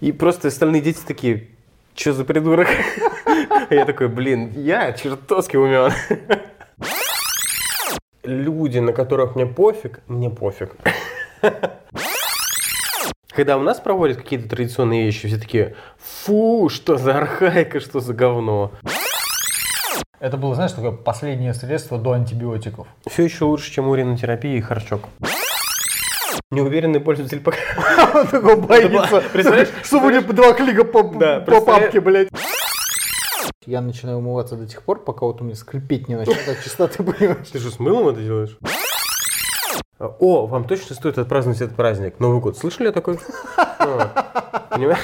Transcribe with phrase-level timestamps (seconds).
[0.00, 1.48] И просто остальные дети такие,
[1.96, 2.68] что за придурок?
[3.70, 5.92] Я такой, блин, я чертовски умен.
[8.22, 10.76] Люди, на которых мне пофиг, мне пофиг.
[13.30, 18.14] Когда у нас проводят какие-то традиционные вещи, все такие, фу, что за архаика, что за
[18.14, 18.72] говно.
[20.20, 22.86] Это было, знаешь, такое последнее средство до антибиотиков.
[23.06, 25.08] Все еще лучше, чем уринотерапия и харчок.
[26.50, 27.58] Неуверенный пользователь пока...
[28.14, 29.22] Он такой боится.
[29.32, 29.68] Представляешь?
[29.82, 31.04] Чтобы не два клика по,
[31.60, 32.28] папке, блядь.
[33.66, 37.02] Я начинаю умываться до тех пор, пока вот у меня скрипеть не начнет от чистоты,
[37.02, 37.48] понимаешь?
[37.52, 38.56] Ты что, с мылом это делаешь?
[39.98, 42.18] О, вам точно стоит отпраздновать этот праздник.
[42.18, 42.56] Новый год.
[42.56, 43.18] Слышали такой?
[43.80, 44.98] А, Понимаешь?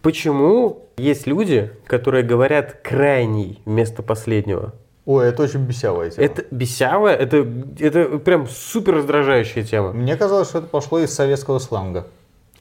[0.00, 4.72] Почему есть люди, которые говорят крайний вместо последнего?
[5.04, 6.24] Ой, это очень бесявая тема.
[6.24, 7.46] Это бесяво, это,
[7.80, 9.92] это прям супер раздражающая тема.
[9.92, 12.06] Мне казалось, что это пошло из советского сленга.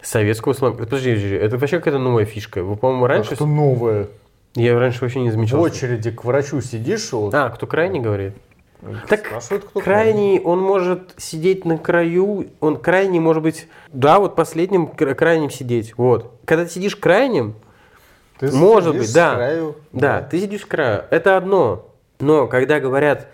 [0.02, 0.74] Советского слова.
[0.74, 2.64] Подожди, подожди, это вообще какая-то новая фишка.
[2.64, 3.36] Вы, по-моему, раньше...
[3.36, 4.08] Что новое.
[4.56, 5.62] Я раньше вообще не В замечал.
[5.62, 8.34] очереди к врачу сидишь, вот, А, кто крайний говорит?
[9.08, 14.36] Так спрашивают, кто крайний, он может сидеть на краю, он крайний может быть, да, вот
[14.36, 16.34] последним кра- крайним сидеть, вот.
[16.46, 17.54] Когда ты сидишь крайним,
[18.42, 21.88] Ты может быть, да, краю, да, ты сидишь с краю, это одно.
[22.20, 23.28] Но когда говорят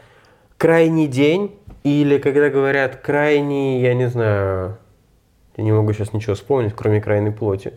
[0.57, 4.77] крайний день или когда говорят крайний, я не знаю,
[5.55, 7.73] я не могу сейчас ничего вспомнить, кроме крайней плоти.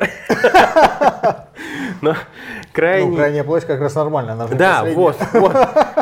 [2.02, 2.16] Но
[2.72, 3.10] крайний...
[3.10, 4.32] Ну, крайняя плоть как раз нормально.
[4.32, 5.54] Она Да, вот, вот.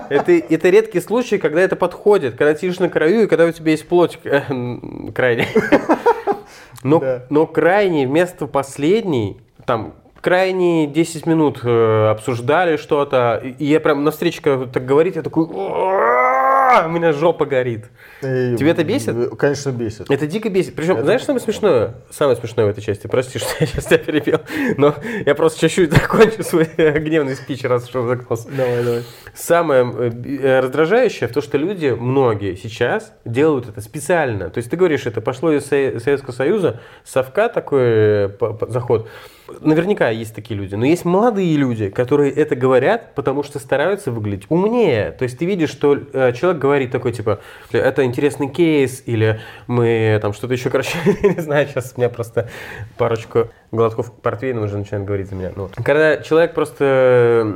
[0.09, 3.51] Это, это редкий случай, когда это подходит, когда ты сидишь на краю и когда у
[3.51, 5.47] тебя есть плоть э, м, крайний.
[6.85, 7.25] Но, Да.
[7.29, 9.95] но крайний вместо последней, там,
[10.29, 15.45] крайние 10 минут э, обсуждали что-то, и я прям на встрече, так говорит, я такой,
[15.47, 17.87] у меня жопа горит.
[18.21, 19.17] И, Тебя это бесит?
[19.39, 20.11] Конечно, бесит.
[20.11, 20.75] Это дико бесит.
[20.77, 21.95] Причем, Это знаешь, самое смешное?
[22.11, 23.07] Самое смешное в этой части.
[23.07, 24.41] Прости, что я сейчас тебя перебил.
[24.77, 28.49] Но я просто чуть-чуть закончу свой гневный спич, раз уж загнался.
[28.51, 29.03] Давай, давай.
[29.35, 30.11] Самое э,
[30.43, 34.51] э, раздражающее в том, что люди, многие сейчас делают это специально.
[34.51, 38.31] То есть ты говоришь, это пошло из Со- Советского Союза, совка такой
[38.69, 39.09] заход.
[39.61, 40.75] Наверняка есть такие люди.
[40.75, 45.13] Но есть молодые люди, которые это говорят, потому что стараются выглядеть умнее.
[45.13, 47.41] То есть ты видишь, что э, человек говорит такой, типа,
[47.73, 52.49] это интересный кейс, или мы там что-то еще, короче, не знаю, сейчас у меня просто
[52.97, 55.53] парочку глотков портвейна уже начинает говорить за меня.
[55.57, 57.55] Ну, когда человек просто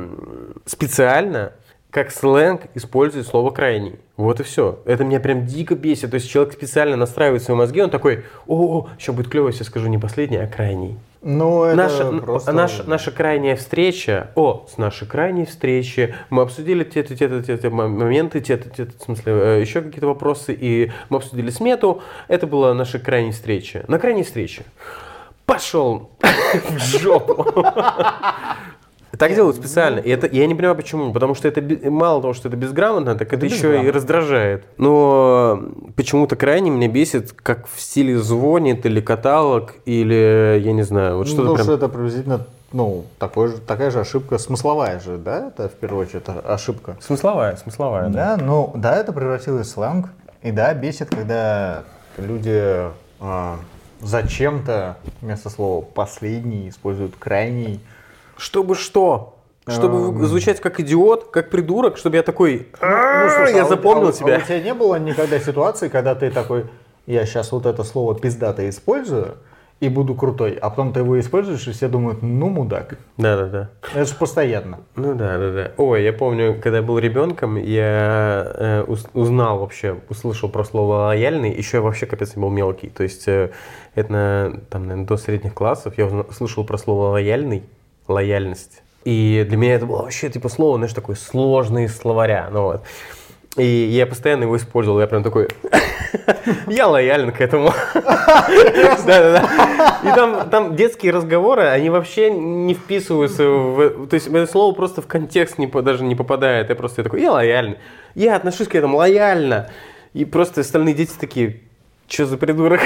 [0.65, 1.53] специально
[1.93, 3.99] как сленг использует слово крайний.
[4.17, 4.79] Вот и все.
[4.85, 6.09] Это меня прям дико бесит.
[6.09, 9.87] То есть человек специально настраивает свои мозги, он такой, о, сейчас будет клево, если скажу
[9.89, 10.97] не последний, а крайний.
[11.25, 12.51] Ну, это Наша, просто...
[12.51, 18.41] наша, наша крайняя встреча, о, с нашей крайней встречи мы обсудили те-то, те-то, те-то моменты,
[18.41, 22.01] те-то, те-то, в смысле, э, еще какие-то вопросы, и мы обсудили смету.
[22.27, 23.85] Это была наша крайняя встреча.
[23.87, 24.63] На крайней встрече
[25.45, 26.09] пошел
[26.69, 27.65] в жопу.
[29.17, 29.99] Так делают специально.
[29.99, 31.13] И это, я не понимаю почему.
[31.13, 34.65] Потому что это мало того, что это безграмотно, так это, Это еще и раздражает.
[34.77, 35.61] Но
[35.95, 41.27] почему-то крайне меня бесит, как в стиле звонит или каталог, или я не знаю, вот
[41.27, 41.65] Ну, что-то потому прям...
[41.65, 46.07] что это приблизительно, ну, такой же, такая же ошибка, смысловая же, да, это в первую
[46.07, 46.97] очередь ошибка.
[46.99, 50.09] Смысловая, смысловая, Да, ну, да, это превратилось в сленг,
[50.41, 51.83] и да, бесит, когда
[52.17, 53.57] люди а,
[54.01, 57.79] зачем-то вместо слова «последний» используют «крайний».
[58.43, 59.37] Чтобы что?
[59.65, 60.25] Чтобы Эм.
[60.25, 64.09] звучать как идиот, как придурок, чтобы я такой, Ну, «А, слушай, я а запомнил а
[64.09, 64.35] у- тебя.
[64.35, 66.65] А у тебя не было никогда ситуации, когда ты такой,
[67.07, 69.35] я сейчас вот это слово пиздато использую
[69.79, 72.97] и буду крутой, а потом ты его используешь, и все думают, ну, мудак.
[73.17, 73.69] Да-да-да.
[73.95, 74.79] Это же постоянно.
[74.97, 75.71] Ну да, да, да.
[75.77, 81.05] Ой, я помню, когда я был ребенком, я э, уз- узнал вообще, услышал про слово
[81.07, 82.89] лояльный, еще я вообще капец был мелкий.
[82.89, 83.51] То есть э,
[83.95, 87.63] это на- там, наверное, до средних классов я узна- слышал про слово лояльный,
[88.13, 88.81] лояльность.
[89.03, 92.49] И для меня это было вообще типа слово, знаешь, такое сложное из словаря.
[92.51, 92.83] Ну вот.
[93.57, 94.99] И я постоянно его использовал.
[94.99, 95.47] Я прям такой,
[96.67, 97.71] я лоялен к этому.
[97.93, 99.99] Да-да-да.
[100.03, 104.07] И там, там детские разговоры, они вообще не вписываются в...
[104.07, 106.69] То есть это слово просто в контекст не, даже не попадает.
[106.69, 107.77] Я просто такой, я лояльный.
[108.15, 109.69] Я отношусь к этому лояльно.
[110.13, 111.61] И просто остальные дети такие,
[112.07, 112.81] что за придурок?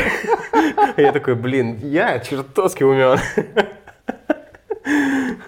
[0.98, 3.20] Я такой, блин, я чертовски умен.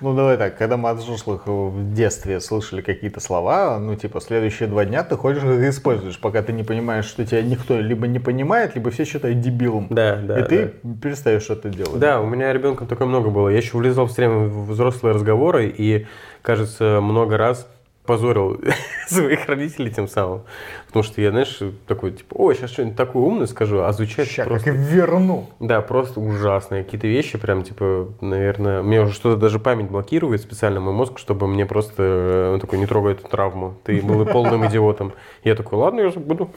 [0.02, 4.70] Ну, давай так, когда мы от взрослых в детстве слышали какие-то слова, ну, типа, следующие
[4.70, 8.20] два дня ты ходишь их используешь, пока ты не понимаешь, что тебя никто либо не
[8.20, 9.88] понимает, либо все считают дебилом.
[9.90, 12.00] Да, да, И ты перестаешь это делать.
[12.00, 13.50] Да, у меня ребенком такое много было.
[13.50, 16.06] Я еще влезал все время в взрослые разговоры и,
[16.42, 17.68] кажется, много раз
[18.10, 18.60] позорил
[19.08, 20.42] своих родителей тем самым.
[20.88, 24.48] Потому что я, знаешь, такой, типа, ой, сейчас что-нибудь такое умное скажу, а звучит Сейчас
[24.48, 24.72] просто...
[24.72, 25.48] как верну.
[25.60, 30.80] Да, просто ужасные какие-то вещи, прям, типа, наверное, мне уже что-то даже память блокирует специально
[30.80, 34.66] мой мозг, чтобы мне просто, э, он такой, не трогай эту травму, ты был полным
[34.66, 35.14] идиотом.
[35.44, 36.50] Я такой, ладно, я забуду.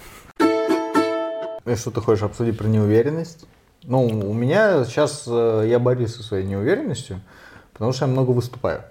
[1.66, 3.44] И что ты хочешь обсудить про неуверенность?
[3.82, 7.20] Ну, у меня сейчас э, я борюсь со своей неуверенностью,
[7.74, 8.84] потому что я много выступаю.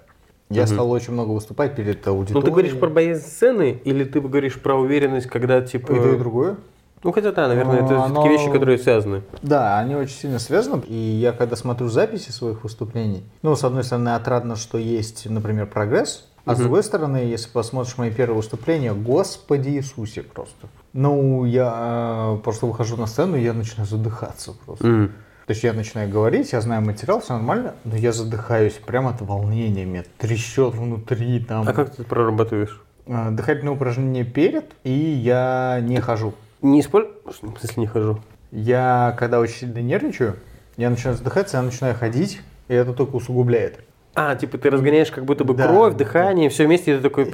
[0.52, 0.72] Я Мгм.
[0.74, 2.44] стал очень много выступать перед Ну, аудиторией.
[2.44, 5.92] ты говоришь про боязнь сцены, или ты говоришь про уверенность, когда, типа...
[5.92, 6.56] И то, и другое.
[7.02, 9.22] Ну, хотя да, наверное, это Ну, все-таки оно- вещи, которые связаны.
[9.42, 10.82] Да, они очень сильно связаны.
[10.86, 15.66] И я когда смотрю записи своих выступлений, ну, с одной стороны, отрадно, что есть, например,
[15.66, 16.64] прогресс, а с Мгм.
[16.64, 20.68] другой стороны, если посмотришь мои первые выступления, Господи Иисусе просто.
[20.92, 24.86] Ну, я э, просто выхожу на сцену, и я начинаю задыхаться просто.
[24.86, 25.12] М.
[25.46, 29.20] То есть я начинаю говорить, я знаю материал, все нормально, но я задыхаюсь прямо от
[29.20, 31.68] волнения, меня трясет внутри там.
[31.68, 32.80] А как ты это прорабатываешь?
[33.06, 36.34] Э, Дыхательные упражнения перед, и я не хожу.
[36.60, 37.16] Не использую?
[37.24, 38.20] В смысле не хожу?
[38.52, 40.36] Я, когда очень сильно нервничаю,
[40.76, 43.80] я начинаю задыхаться, я начинаю ходить, и это только усугубляет.
[44.14, 45.66] А, типа ты разгоняешь как будто бы Да.
[45.68, 47.24] кровь, дыхание, все вместе, и ты такой...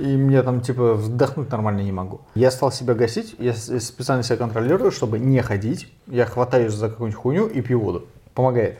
[0.00, 2.22] И мне там, типа, вдохнуть нормально не могу.
[2.34, 5.92] Я стал себя гасить, я специально себя контролирую, чтобы не ходить.
[6.08, 8.06] Я хватаюсь за какую-нибудь хуйню и пью воду.
[8.34, 8.78] Помогает.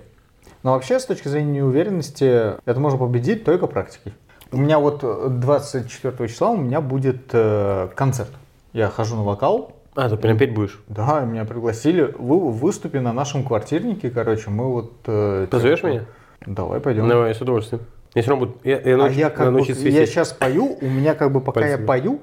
[0.62, 4.14] Но вообще, с точки зрения неуверенности, это можно победить только практикой.
[4.52, 8.30] У меня вот э, 24 числа у меня будет э, концерт.
[8.72, 10.80] Я хожу на вокал, А, ты прям петь будешь?
[10.88, 12.14] Да, меня пригласили.
[12.18, 14.92] Вы выступи на нашем квартирнике, короче, мы вот...
[15.06, 16.04] э, Позовешь типа- меня?
[16.46, 17.08] Давай, пойдем.
[17.08, 17.82] Давай, с удовольствием.
[18.14, 18.58] Я все равно буду...
[18.64, 21.60] Я, я а научу- я как бы, я сейчас пою, у меня как бы пока
[21.60, 21.86] я Пальцами.
[21.86, 22.20] пою,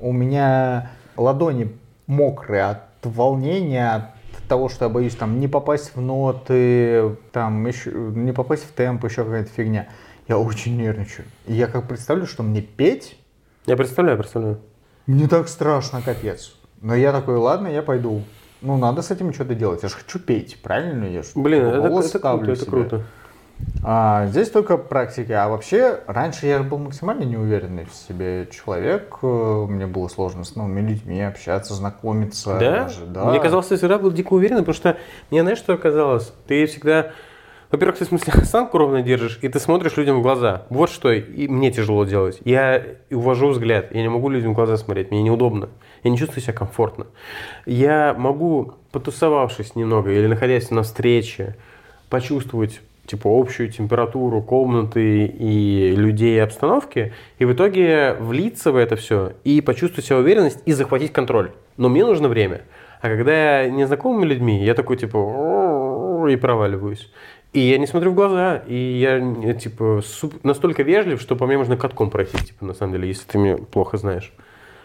[0.00, 1.72] у меня ладони
[2.06, 7.90] мокрые от волнения, от того, что я боюсь там не попасть в ноты, там еще
[7.90, 9.88] не попасть в темп, еще какая-то фигня.
[10.28, 11.26] Я очень нервничаю.
[11.46, 13.16] И я как представлю, что мне петь,
[13.66, 14.60] Я представляю, представляю.
[15.06, 16.54] мне так страшно, капец.
[16.82, 18.22] Но я такой, ладно, я пойду.
[18.60, 19.82] Ну, надо с этим что-то делать.
[19.82, 21.04] Я же хочу петь, правильно?
[21.04, 23.04] Я ж Блин, это, это круто, это круто.
[23.82, 25.32] А, здесь только практики.
[25.32, 29.18] А вообще, раньше я был максимально неуверенный в себе человек.
[29.22, 32.58] Э, Мне было сложно с новыми людьми общаться, знакомиться.
[32.58, 32.84] Да?
[32.84, 33.24] даже, да.
[33.24, 34.96] Мне казалось, ты всегда был дико уверен, потому что
[35.30, 36.32] мне, знаешь, что казалось?
[36.46, 37.12] Ты всегда...
[37.70, 40.66] Во-первых, ты в смысле осанку ровно держишь, и ты смотришь людям в глаза.
[40.68, 42.40] Вот что и мне тяжело делать.
[42.44, 45.70] Я увожу взгляд, я не могу людям в глаза смотреть, мне неудобно.
[46.02, 47.06] Я не чувствую себя комфортно.
[47.64, 51.56] Я могу, потусовавшись немного или находясь на встрече,
[52.10, 52.80] почувствовать
[53.10, 59.32] типа общую температуру комнаты и людей и обстановки, и в итоге влиться в это все
[59.44, 61.50] и почувствовать себя уверенность и захватить контроль.
[61.76, 62.62] Но мне нужно время.
[63.00, 67.10] А когда я незнакомыми людьми, я такой типа и проваливаюсь.
[67.52, 71.58] И я не смотрю в глаза, и я типа суп- настолько вежлив, что по мне
[71.58, 74.32] можно катком пройти, типа, на самом деле, если ты меня плохо знаешь.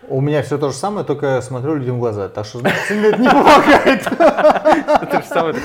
[0.07, 2.29] У меня все то же самое, только я смотрю людям в глаза.
[2.29, 4.07] Так что, значит, это не помогает.
[4.07, 5.55] Это же самое.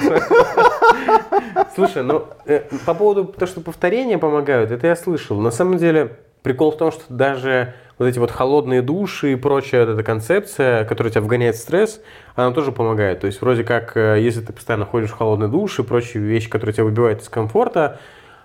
[1.75, 5.41] Слушай, ну э, по поводу того, что повторения помогают, это я слышал.
[5.41, 9.87] На самом деле прикол в том, что даже вот эти вот холодные души и прочая
[9.87, 12.01] эта концепция, которая тебя вгоняет в стресс,
[12.35, 13.21] она тоже помогает.
[13.21, 16.49] То есть вроде как, э, если ты постоянно ходишь в холодный душ и прочие вещи,
[16.49, 18.01] которые тебя выбивают из комфорта,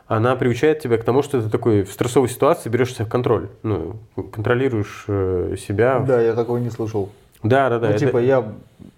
[0.07, 3.49] она приучает тебя к тому, что ты такой в стрессовой ситуации берешь себя в контроль.
[3.63, 3.97] Ну,
[4.31, 5.99] контролируешь э, себя.
[5.99, 7.09] Да, я такого не слышал.
[7.43, 7.87] Да, да, да.
[7.89, 8.43] Ну, это- типа, я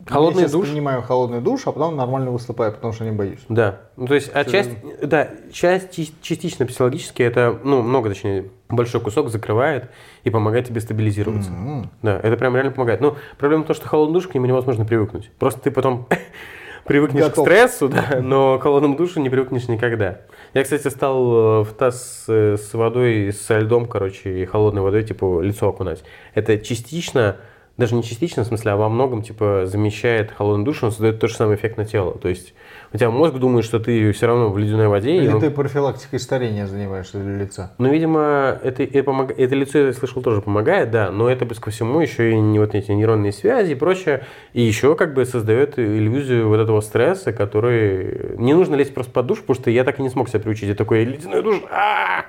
[0.08, 0.70] Холодный я душ?
[0.70, 3.40] принимаю холодный душ, а потом нормально выступаю, потому что не боюсь.
[3.50, 3.82] Да.
[3.98, 4.70] Ну, то есть, а часть,
[5.02, 9.90] да, часть частично психологически это, ну, много, точнее, большой кусок закрывает
[10.24, 11.52] и помогает тебе стабилизироваться.
[11.52, 11.90] М.
[12.02, 13.02] Да, это прям реально помогает.
[13.02, 15.30] Но проблема в том, что холодный душ к нему невозможно привыкнуть.
[15.40, 16.08] Просто ты потом
[16.88, 17.46] привыкнешь Готов.
[17.46, 20.22] к стрессу, да, но к холодному душу не привыкнешь никогда.
[20.54, 25.04] Я, кстати, стал э, в таз э, с водой, со льдом, короче, и холодной водой,
[25.04, 26.04] типа, лицо окунать.
[26.34, 27.38] Это частично,
[27.78, 31.30] даже не частично, в смысле, а во многом, типа, замещает холодный душ, он создает тот
[31.30, 32.18] же самый эффект на тело.
[32.18, 32.56] То есть
[32.92, 35.16] у тебя мозг думает, что ты все равно в ледяной воде.
[35.18, 37.74] Или он- ты профилактикой старения занимаешься для лица?
[37.78, 41.60] ну, видимо, это, это, помог- это лицо, я слышал, тоже помогает, да, но это плюс
[41.60, 45.24] ко всему еще и не вот эти нейронные связи и прочее, и еще как бы
[45.26, 48.38] создает иллюзию вот этого стресса, который...
[48.38, 50.70] Не нужно лезть просто под душ, потому что я так и не смог себя приучить.
[50.70, 52.26] Я такой, ледяной душ, а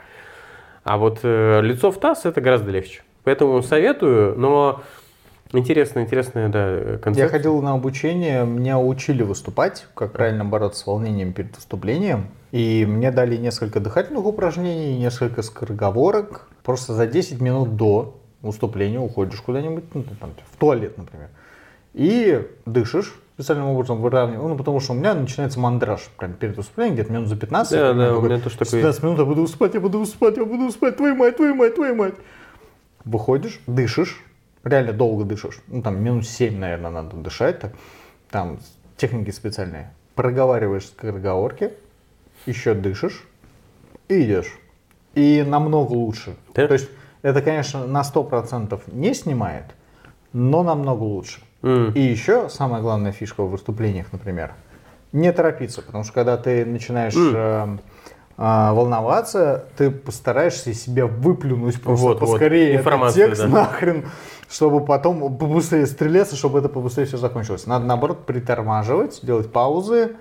[0.85, 3.01] А вот э, лицо в таз это гораздо легче.
[3.25, 4.83] Поэтому советую, но
[5.53, 7.25] интересная, интересная, да, концепция.
[7.25, 12.29] Я ходил на обучение, меня учили выступать, как правильно бороться с волнением перед выступлением.
[12.51, 16.49] И мне дали несколько дыхательных упражнений, несколько скороговорок.
[16.63, 21.29] Просто за 10 минут до выступления уходишь куда-нибудь, ну, там, в туалет, например.
[21.95, 26.95] И дышишь, специальным образом выравниваю, ну, потому что у меня начинается мандраж прям перед выступлением,
[26.95, 27.73] где-то минут за 15.
[27.73, 30.45] Да, да, у меня тоже такое 15 минут я буду спать, я буду спать, я
[30.45, 32.15] буду спать, твою мать, твою мать, твою мать.
[33.05, 34.23] Выходишь, дышишь,
[34.65, 37.73] реально долго дышишь, ну, там минут 7, наверное, надо дышать, так,
[38.31, 38.59] там
[38.97, 39.93] техники специальные.
[40.15, 41.73] Проговариваешь скороговорки,
[42.47, 43.25] еще дышишь
[44.09, 44.59] и идешь.
[45.15, 46.37] И намного лучше.
[46.55, 46.67] Да?
[46.67, 46.89] То есть
[47.23, 49.65] это, конечно, на 100% не снимает,
[50.33, 51.41] но намного лучше.
[51.63, 51.93] М.
[51.93, 54.55] И еще самая главная фишка в выступлениях, например,
[55.13, 57.79] не торопиться, потому что когда ты начинаешь э,
[58.37, 62.31] а, волноваться, ты постараешься из себя выплюнуть просто Вот, вот.
[62.31, 63.49] поскорее этот текст да.
[63.49, 64.07] нахрен,
[64.51, 67.67] чтобы потом побыстрее стреляться, чтобы это побыстрее все закончилось.
[67.67, 70.17] Надо наоборот притормаживать, делать паузы.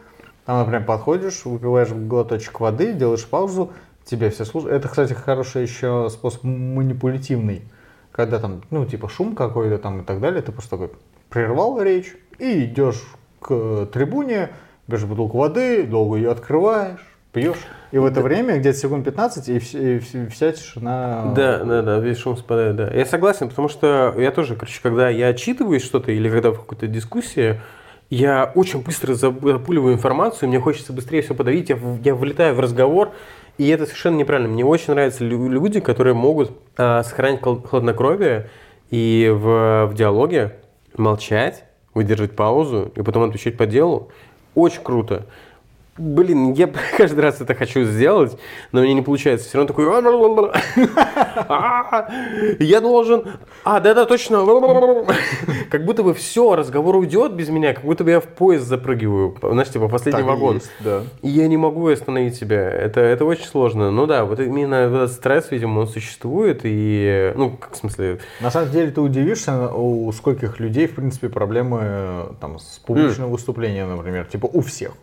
[0.46, 3.72] Там, например, подходишь, выпиваешь глоточек воды, делаешь паузу,
[4.06, 4.76] тебя все слушают.
[4.76, 7.64] Это, кстати, хороший еще способ манипулятивный.
[8.12, 10.92] Когда там, ну, типа шум какой-то там и так далее, ты просто такой
[11.30, 13.04] прервал речь и идешь
[13.40, 14.50] к трибуне,
[14.88, 17.58] берешь бутылку воды, долго ее открываешь, пьешь.
[17.92, 21.34] И в это время, где-то секунд 15, и, вс- и вс- вся тишина.
[21.36, 22.90] Да, да, да, весь шум спадает, да.
[22.94, 26.88] Я согласен, потому что я тоже, короче, когда я отчитываюсь что-то или когда в какой-то
[26.88, 27.62] дискуссии,
[28.10, 33.12] я очень быстро запуливаю информацию, мне хочется быстрее все подавить, я, я влетаю в разговор,
[33.58, 34.50] и это совершенно неправильно.
[34.50, 38.50] Мне очень нравятся лю- люди, которые могут а, сохранять хол- хладнокровие
[38.92, 40.56] и в, в диалоге
[40.96, 44.10] молчать, выдержать паузу и потом отвечать по делу.
[44.56, 45.26] Очень круто.
[45.98, 48.38] Блин, я каждый раз это хочу сделать,
[48.72, 49.48] но мне не получается.
[49.48, 49.88] Все равно такой...
[51.50, 52.10] «А,
[52.60, 53.24] Я должен...
[53.64, 54.46] А, да-да, точно.
[55.70, 59.36] Как будто бы все, разговор уйдет без меня, как будто бы я в поезд запрыгиваю.
[59.42, 60.56] Знаешь, типа последний Так вагон.
[60.56, 61.02] есть, да.
[61.22, 62.70] И я не могу остановить себя.
[62.70, 63.92] Это, это очень сложно.
[63.92, 66.62] Ну да, вот именно этот стресс, видимо, он существует.
[66.64, 71.30] И, ну, как в смысле, На самом деле ты удивишься, у скольких людей, в принципе,
[71.30, 74.26] проблемы э, там, с публичным выступлением, например.
[74.26, 74.94] Типа у всех.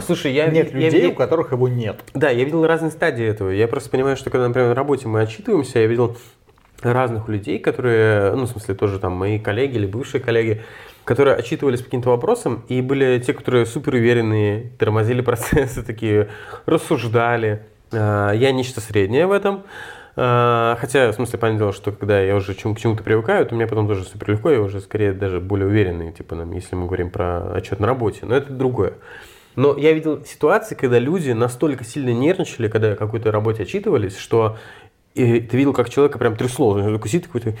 [0.00, 2.00] Слушай, я Нет я- людей, я- у которых его нет.
[2.14, 3.50] Да, я видел разные стадии этого.
[3.50, 6.16] Я просто понимаю, что когда, например, на работе мы отчитываемся, я видел
[6.82, 10.62] разных людей, которые, ну, в смысле, тоже там мои коллеги или бывшие коллеги,
[11.04, 16.28] которые отчитывались по каким-то вопросам, и были те, которые супер уверенные, тормозили процессы такие,
[16.66, 17.62] рассуждали.
[17.92, 19.62] А, Я нечто среднее в этом.
[20.16, 23.66] А, Хотя, в смысле, понятное дело, что когда я уже к чему-то привыкаю, то мне
[23.66, 27.52] потом тоже супер легко, я уже скорее даже более уверенный, типа, если мы говорим про
[27.54, 28.20] отчет на работе.
[28.22, 28.94] Но это другое.
[29.56, 34.56] Но я видел ситуации, когда люди настолько сильно нервничали, когда какой-то работе отчитывались, что
[35.14, 36.70] и ты видел, как человека прям трясло.
[36.70, 37.54] Он сидит какой-то,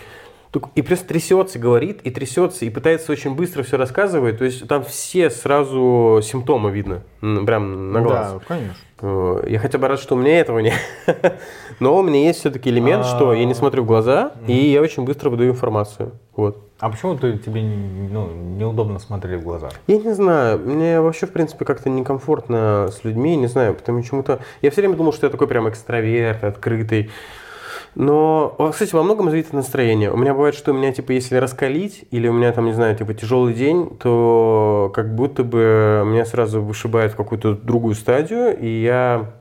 [0.74, 4.38] и просто трясется, говорит, и трясется, и пытается очень быстро все рассказывать.
[4.38, 8.32] То есть там все сразу симптомы видно, прям на глаз.
[8.32, 8.76] Да, конечно.
[9.02, 10.74] Э, Я хотя бы рад, что у меня этого нет.
[11.80, 15.04] Но у меня есть все-таки элемент, что я не смотрю в глаза, и я очень
[15.04, 16.12] быстро выдаю информацию.
[16.34, 16.58] Вот.
[16.78, 19.68] А почему ты, тебе ну, неудобно смотреть в глаза?
[19.86, 24.40] Я не знаю, мне вообще, в принципе, как-то некомфортно с людьми, не знаю, потому почему-то...
[24.62, 27.10] Я все время думал, что я такой прям экстраверт, открытый.
[27.94, 30.10] Но, кстати, во многом зависит от настроения.
[30.10, 32.96] У меня бывает, что у меня, типа, если раскалить, или у меня там, не знаю,
[32.96, 38.66] типа, тяжелый день, то как будто бы меня сразу вышибает в какую-то другую стадию, и
[38.66, 39.32] я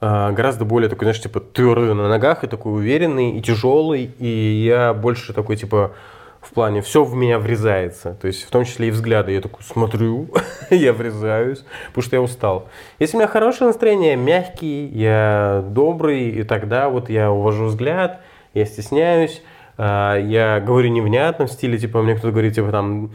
[0.00, 4.28] а, гораздо более такой, знаешь, типа, твердый на ногах, и такой уверенный, и тяжелый, и
[4.64, 5.92] я больше такой, типа,
[6.40, 8.16] в плане, все в меня врезается.
[8.20, 9.32] То есть, в том числе и взгляды.
[9.32, 10.28] Я такой смотрю,
[10.70, 12.68] я врезаюсь, потому что я устал.
[12.98, 18.22] Если у меня хорошее настроение, я мягкий, я добрый, и тогда вот я увожу взгляд,
[18.54, 19.42] я стесняюсь,
[19.76, 23.10] а, я говорю невнятно в стиле, типа, мне кто-то говорит, типа, там,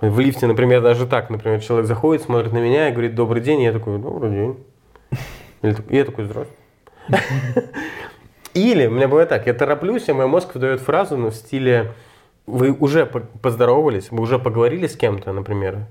[0.00, 3.60] в лифте, например, даже так, например, человек заходит, смотрит на меня и говорит, добрый день,
[3.60, 4.56] и я такой, добрый день.
[5.62, 6.56] Или я такой, здравствуй.
[8.54, 11.92] Или у меня бывает так, я тороплюсь, и мой мозг выдает фразу ну, в стиле
[12.46, 15.86] вы уже по- поздоровались, вы уже поговорили с кем-то, например,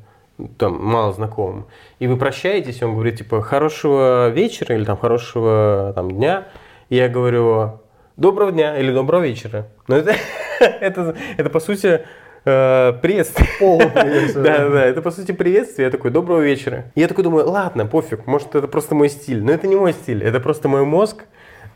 [0.57, 1.65] там, мало знакомым,
[1.99, 6.47] и вы прощаетесь, и он говорит, типа, хорошего вечера или там хорошего там, дня,
[6.89, 7.79] и я говорю,
[8.17, 9.67] доброго дня или доброго вечера.
[9.87, 10.15] Но это,
[10.59, 12.05] это, это по сути,
[12.45, 13.47] э, приветствие.
[13.59, 14.43] Полуприветствие.
[14.43, 15.85] Да, да, это по сути приветствие.
[15.85, 16.91] Я такой, доброго вечера.
[16.95, 19.43] И я такой думаю, ладно, пофиг, может это просто мой стиль.
[19.43, 21.23] Но это не мой стиль, это просто мой мозг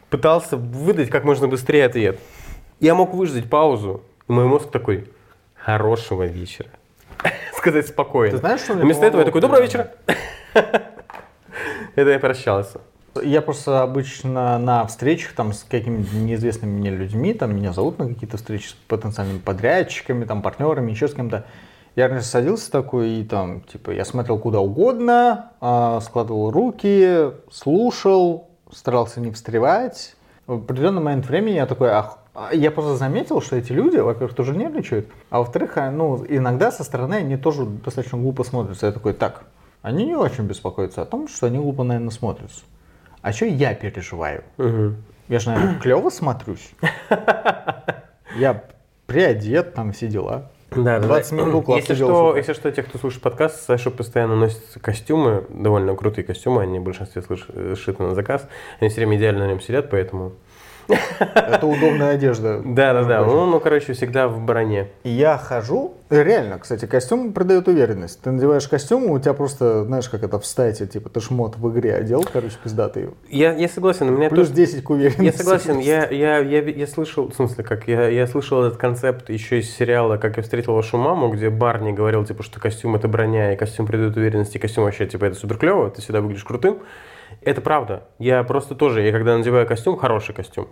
[0.09, 2.19] пытался выдать как можно быстрее ответ.
[2.79, 4.03] Я мог выждать паузу,
[4.33, 5.09] мой мозг такой,
[5.55, 6.69] хорошего вечера.
[7.55, 8.31] Сказать спокойно.
[8.31, 9.91] Ты знаешь, что мне Вместо этого я такой, доброго вечера.
[11.95, 12.81] Это я прощался.
[13.21, 18.07] Я просто обычно на встречах там с какими-то неизвестными мне людьми, там меня зовут на
[18.07, 21.45] какие-то встречи с потенциальными подрядчиками, там партнерами, еще с кем-то.
[21.95, 28.49] Я раньше садился такой и там, типа, я смотрел куда угодно, а, складывал руки, слушал,
[28.71, 30.15] старался не встревать.
[30.47, 32.17] В определенный момент времени я такой, ах,
[32.51, 36.83] Я просто заметил, что эти люди, во-первых, тоже нервничают, а во-вторых, а, ну, иногда со
[36.83, 38.87] стороны они тоже достаточно глупо смотрятся.
[38.87, 39.43] Я такой, так,
[39.83, 42.61] они не очень беспокоятся о том, что они глупо, наверное, смотрятся.
[43.21, 44.43] А что я переживаю?
[44.57, 44.97] Мгм.
[45.27, 46.71] Я же, наверное, клево смотрюсь.
[48.35, 48.63] Я
[49.05, 50.49] приодет, там все дела.
[50.71, 51.37] Да, да, 20 да.
[51.37, 55.95] минут уклад Если что, если что, те, кто слушает подкаст, Саша постоянно носит костюмы, довольно
[55.95, 58.47] крутые костюмы, они в большинстве слыш- э, сшиты на заказ.
[58.79, 60.33] Они все время идеально на нем сидят, поэтому...
[60.87, 62.61] Это удобная одежда.
[62.63, 63.23] Да, да, да.
[63.23, 64.89] Ну, ну, короче, всегда в броне.
[65.03, 68.21] И Я хожу, э, реально, кстати, костюм придает уверенность.
[68.21, 71.71] Ты надеваешь костюм, у тебя просто, знаешь, как это в стате, типа, ты шмот в
[71.71, 73.09] игре одел, короче, пиздатый.
[73.29, 74.57] Я, я согласен, у меня Плюс тоже...
[74.57, 75.23] 10 к уверенности.
[75.23, 79.29] Я согласен, я, я, я, я слышал, в смысле, как, я, я слышал этот концепт
[79.29, 83.07] еще из сериала «Как я встретил вашу маму», где Барни говорил, типа, что костюм– это
[83.07, 86.43] броня, и костюм придает уверенность, и костюм вообще, типа, это супер клево, ты всегда выглядишь
[86.43, 86.79] крутым.
[87.45, 88.03] Это правда.
[88.19, 90.67] Я просто тоже, я когда надеваю костюм, хороший костюм,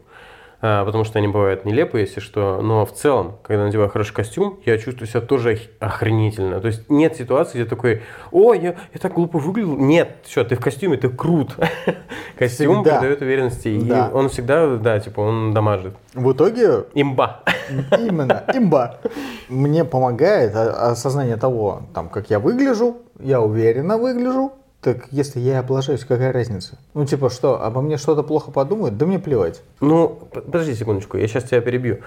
[0.64, 4.60] а, потому что они бывают нелепые, если что, но в целом, когда надеваю хороший костюм,
[4.66, 5.60] я чувствую себя тоже ох-
[5.90, 6.60] охренительно.
[6.60, 9.76] То есть нет ситуации, где такой, о, я, я так глупо выглядел.
[9.76, 11.56] Нет, все, ты в костюме, ты крут.
[12.38, 13.00] Костюм Всегда.
[13.00, 15.94] придает уверенности, и он всегда, да, типа, он дамажит.
[16.14, 17.42] В итоге, Имба.
[17.98, 19.00] именно, имба.
[19.50, 26.04] Мне помогает осознание того, там, как я выгляжу, я уверенно выгляжу, так если я облажаюсь,
[26.04, 26.78] какая разница?
[26.94, 28.98] Ну, типа, что, обо мне что-то плохо подумают?
[28.98, 29.62] Да мне плевать.
[29.80, 32.00] Ну, подожди секундочку, я сейчас тебя перебью.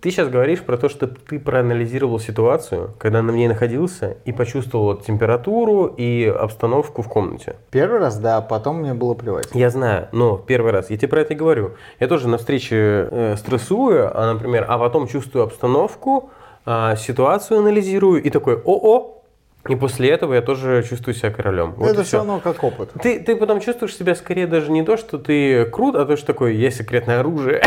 [0.00, 4.96] Ты сейчас говоришь про то, что ты проанализировал ситуацию, когда на ней находился, и почувствовал
[4.96, 7.56] температуру и обстановку в комнате.
[7.70, 9.48] Первый раз, да, потом мне было плевать.
[9.52, 11.72] Я знаю, но первый раз, я тебе про это и говорю.
[11.98, 16.30] Я тоже на встрече э, стрессую, а, например, а потом чувствую обстановку,
[16.64, 19.19] а, ситуацию анализирую и такой, о-о,
[19.68, 21.74] и после этого я тоже чувствую себя королем.
[21.76, 22.16] Вот это и все всё.
[22.18, 22.92] равно как опыт.
[23.02, 26.28] Ты, ты потом чувствуешь себя скорее даже не то, что ты крут, а то, что
[26.28, 27.62] такое, есть секретное оружие.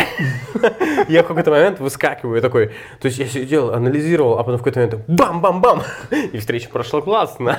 [1.07, 2.71] Я в какой-то момент выскакиваю такой.
[2.99, 5.83] То есть я сидел, анализировал, а потом в какой-то момент бам-бам-бам.
[6.31, 7.57] И встреча прошла классно.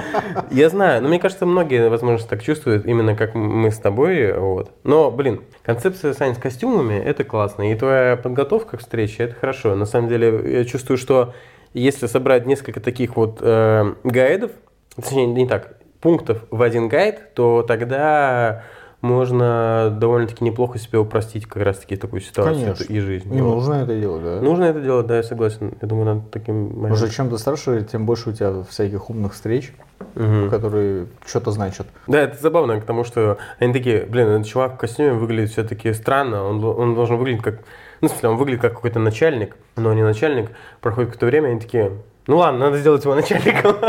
[0.50, 4.32] Я знаю, но мне кажется, многие, возможно, так чувствуют, именно как мы с тобой.
[4.32, 4.70] Вот.
[4.84, 7.70] Но, блин, концепция, Сань, с костюмами, это классно.
[7.70, 9.74] И твоя подготовка к встрече, это хорошо.
[9.74, 11.34] На самом деле, я чувствую, что
[11.74, 14.52] если собрать несколько таких вот э, гайдов,
[14.96, 18.62] точнее, не так, пунктов в один гайд, то тогда
[19.00, 22.84] можно довольно-таки неплохо себе упростить как раз-таки такую ситуацию Конечно.
[22.92, 23.28] и жизнь.
[23.30, 23.56] Не Вот.
[23.56, 24.40] нужно это делать, да?
[24.40, 25.74] Нужно это делать, да, я согласен.
[25.82, 27.10] Я думаю, надо таким Уже моментом.
[27.10, 29.74] чем ты старше, тем больше у тебя всяких умных встреч,
[30.14, 30.48] Мгм.
[30.48, 31.86] которые что-то значат.
[32.06, 36.42] Да, это забавно, потому что они такие, блин, этот чувак в костюме выглядит все-таки странно,
[36.44, 37.58] он, он должен выглядеть как,
[38.00, 40.50] ну, в смысле, он выглядит как какой-то начальник, но не начальник.
[40.80, 41.92] Проходит какое-то время, они такие,
[42.26, 43.76] ну ладно, надо сделать его начальником.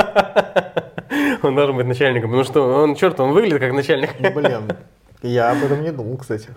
[1.43, 4.09] Он должен быть начальником, потому что он, черт, он выглядит как начальник.
[4.19, 4.63] Ну, блин,
[5.21, 6.49] я об этом не думал, кстати.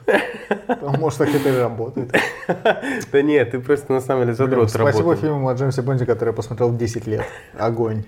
[0.99, 2.15] Может, так это и работает.
[3.13, 5.17] Да нет, ты просто на самом деле задрот спасибо работал.
[5.17, 7.25] фильму о Джеймсе Бонде, который я посмотрел 10 лет.
[7.59, 8.05] Огонь.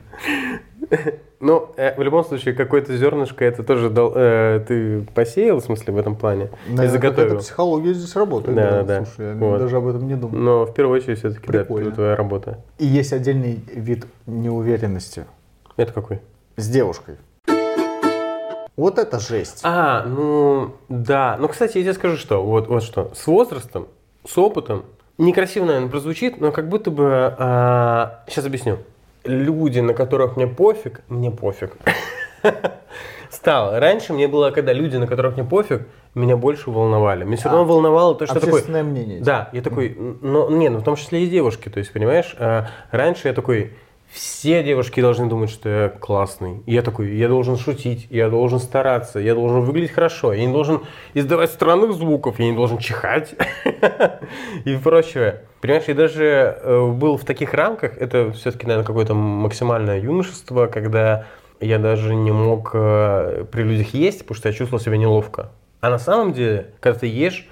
[1.41, 5.95] Ну, э, в любом случае, какое-то зернышко это тоже дал, э, ты посеял, в смысле,
[5.95, 6.51] в этом плане?
[6.69, 7.39] и Наверное, какая-то заготовил.
[7.39, 8.57] психология здесь работает.
[8.57, 9.59] Да, да, Слушай, я вот.
[9.59, 10.37] даже об этом не думал.
[10.37, 12.59] Но в первую очередь все-таки да, это твоя работа.
[12.79, 15.25] И есть отдельный вид неуверенности
[15.79, 16.21] Это какой?
[16.57, 17.17] с девушкой.
[18.77, 19.61] Вот это жесть.
[19.63, 21.37] А, ну да.
[21.41, 23.13] Ну, кстати, я тебе скажу, что вот, вот что.
[23.15, 23.89] С возрастом,
[24.27, 24.85] с опытом,
[25.17, 27.35] некрасиво, наверное, прозвучит, но как будто бы...
[28.29, 28.79] сейчас объясню.
[29.25, 31.73] Люди, на которых мне пофиг, мне пофиг.
[33.31, 33.79] Стало.
[33.79, 37.25] Раньше мне было, когда люди, на которых мне пофиг, меня больше волновали.
[37.25, 38.83] Меня все равно А, волновало то, что такое...
[38.83, 39.21] Мнение.
[39.21, 42.67] Да, я такой, но не, ну в том числе и девушки, то есть, понимаешь, а,
[42.91, 43.73] раньше я такой,
[44.13, 46.63] все девушки должны думать, что я классный.
[46.67, 50.53] И я такой, я должен шутить, я должен стараться, я должен выглядеть хорошо, я не
[50.53, 50.83] должен
[51.15, 53.35] издавать странных звуков, я не должен чихать
[54.65, 55.43] и прочее.
[55.61, 61.27] Понимаешь, я даже э, был в таких рамках, это все-таки, наверное, какое-то максимальное юношество, когда
[61.61, 65.53] я даже не мог э, при людях есть, потому что я чувствовал себя неловко.
[65.81, 67.49] А на самом деле, когда ты ешь,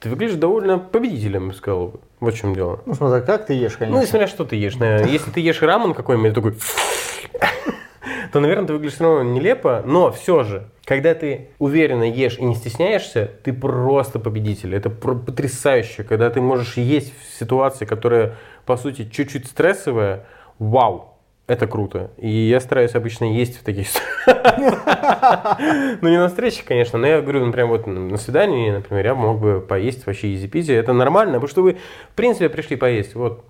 [0.00, 2.00] ты выглядишь довольно победителем, сказал бы.
[2.20, 2.80] Вот в чем дело.
[2.86, 4.02] Ну, смотри, как ты ешь, Ну, конечно.
[4.02, 4.76] и смотря что ты ешь.
[4.76, 5.08] наверное.
[5.10, 6.54] Если ты ешь рамен какой-нибудь такой,
[8.32, 12.44] то, наверное, ты выглядишь все равно нелепо, но все же, когда ты уверенно ешь и
[12.44, 14.74] не стесняешься, ты просто победитель.
[14.74, 18.34] Это потрясающе, когда ты можешь есть в ситуации, которая,
[18.66, 20.26] по сути, чуть-чуть стрессовая.
[20.58, 21.09] Вау!
[21.50, 22.12] Это круто.
[22.16, 23.88] И я стараюсь обычно есть в таких
[24.24, 29.40] Ну, не на встрече, конечно, но я говорю, например, вот на свидании, например, я мог
[29.40, 30.72] бы поесть вообще изи-пизи.
[30.72, 31.78] Это нормально, потому что вы,
[32.12, 33.16] в принципе, пришли поесть.
[33.16, 33.44] Вот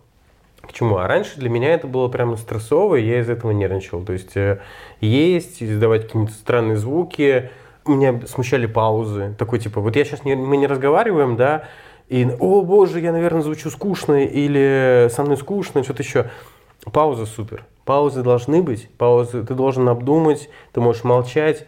[0.63, 0.97] к чему.
[0.97, 4.03] А раньше для меня это было прямо стрессово, и я из этого нервничал.
[4.03, 4.61] То есть э,
[5.03, 7.51] есть, издавать какие-то странные звуки.
[7.87, 9.35] Меня смущали паузы.
[9.39, 11.65] Такой типа, вот я сейчас не, мы не разговариваем, да,
[12.09, 16.31] И, о боже, я, наверное, звучу скучно, или со мной скучно, что-то еще.
[16.91, 17.67] Пауза супер.
[17.91, 18.89] Паузы должны быть.
[18.99, 21.67] Паузы ты должен обдумать, ты можешь молчать.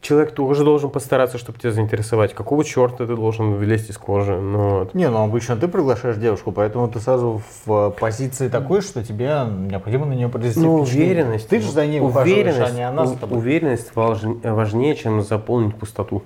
[0.00, 2.32] Человек тоже должен постараться, чтобы тебя заинтересовать.
[2.32, 4.34] Какого черта ты должен влезть из кожи?
[4.40, 4.94] Ну, вот.
[4.94, 10.06] Не, ну обычно ты приглашаешь девушку, поэтому ты сразу в позиции такой, что тебе необходимо
[10.06, 11.46] на нее произвести Ну, уверенность.
[11.50, 13.36] Ты же за ней уверенность, а не она за тобой.
[13.36, 16.22] Уверенность важн- важнее, чем заполнить пустоту.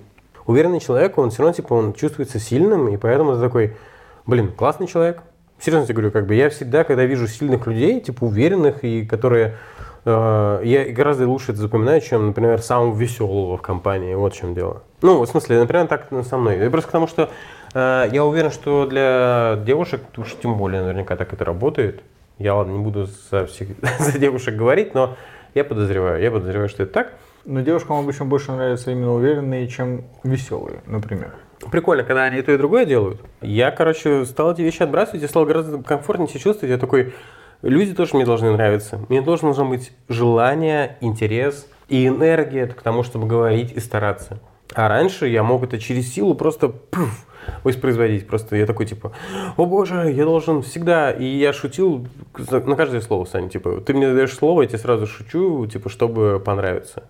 [0.46, 3.76] Уверенный человек, он все равно, типа, он чувствуется сильным, и поэтому ты такой,
[4.24, 5.20] блин, классный человек.
[5.62, 9.58] Серьезно тебе говорю, как бы я всегда, когда вижу сильных людей, типа, уверенных, и которые...
[10.04, 14.16] э, я гораздо лучше это запоминаю, чем, например, самого веселого в компании.
[14.16, 14.82] Вот в чем дело.
[15.02, 16.58] Ну, в смысле, например, так со мной.
[16.58, 17.30] Я просто потому что
[17.74, 22.02] э, я уверен, что для девушек, уж тем более наверняка так это работает.
[22.38, 23.68] Я, ладно, не буду за, всех,
[24.00, 25.16] за девушек говорить, но
[25.54, 27.12] я подозреваю, я подозреваю, что это так.
[27.44, 31.34] Но девушкам обычно больше нравятся именно уверенные, чем веселые, например.
[31.70, 33.20] Прикольно, когда они и то, и другое делают.
[33.40, 36.72] Я, короче, стал эти вещи отбрасывать, я стал гораздо комфортнее себя чувствовать.
[36.72, 37.14] Я такой,
[37.62, 39.00] люди тоже мне должны нравиться.
[39.08, 44.40] Мне должно должно быть желание, интерес и энергия к тому, чтобы говорить и стараться.
[44.74, 47.26] А раньше я мог это через силу просто пуф,
[47.62, 48.26] воспроизводить.
[48.26, 49.12] Просто я такой, типа,
[49.56, 51.10] о боже, я должен всегда.
[51.10, 53.48] И я шутил на каждое слово, Саня.
[53.48, 57.04] Типа, ты мне даешь слово, я тебе сразу шучу, типа, чтобы понравиться.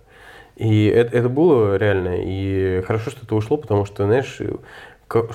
[0.55, 2.15] И это, это было реально.
[2.23, 4.39] И хорошо, что это ушло, потому что, знаешь,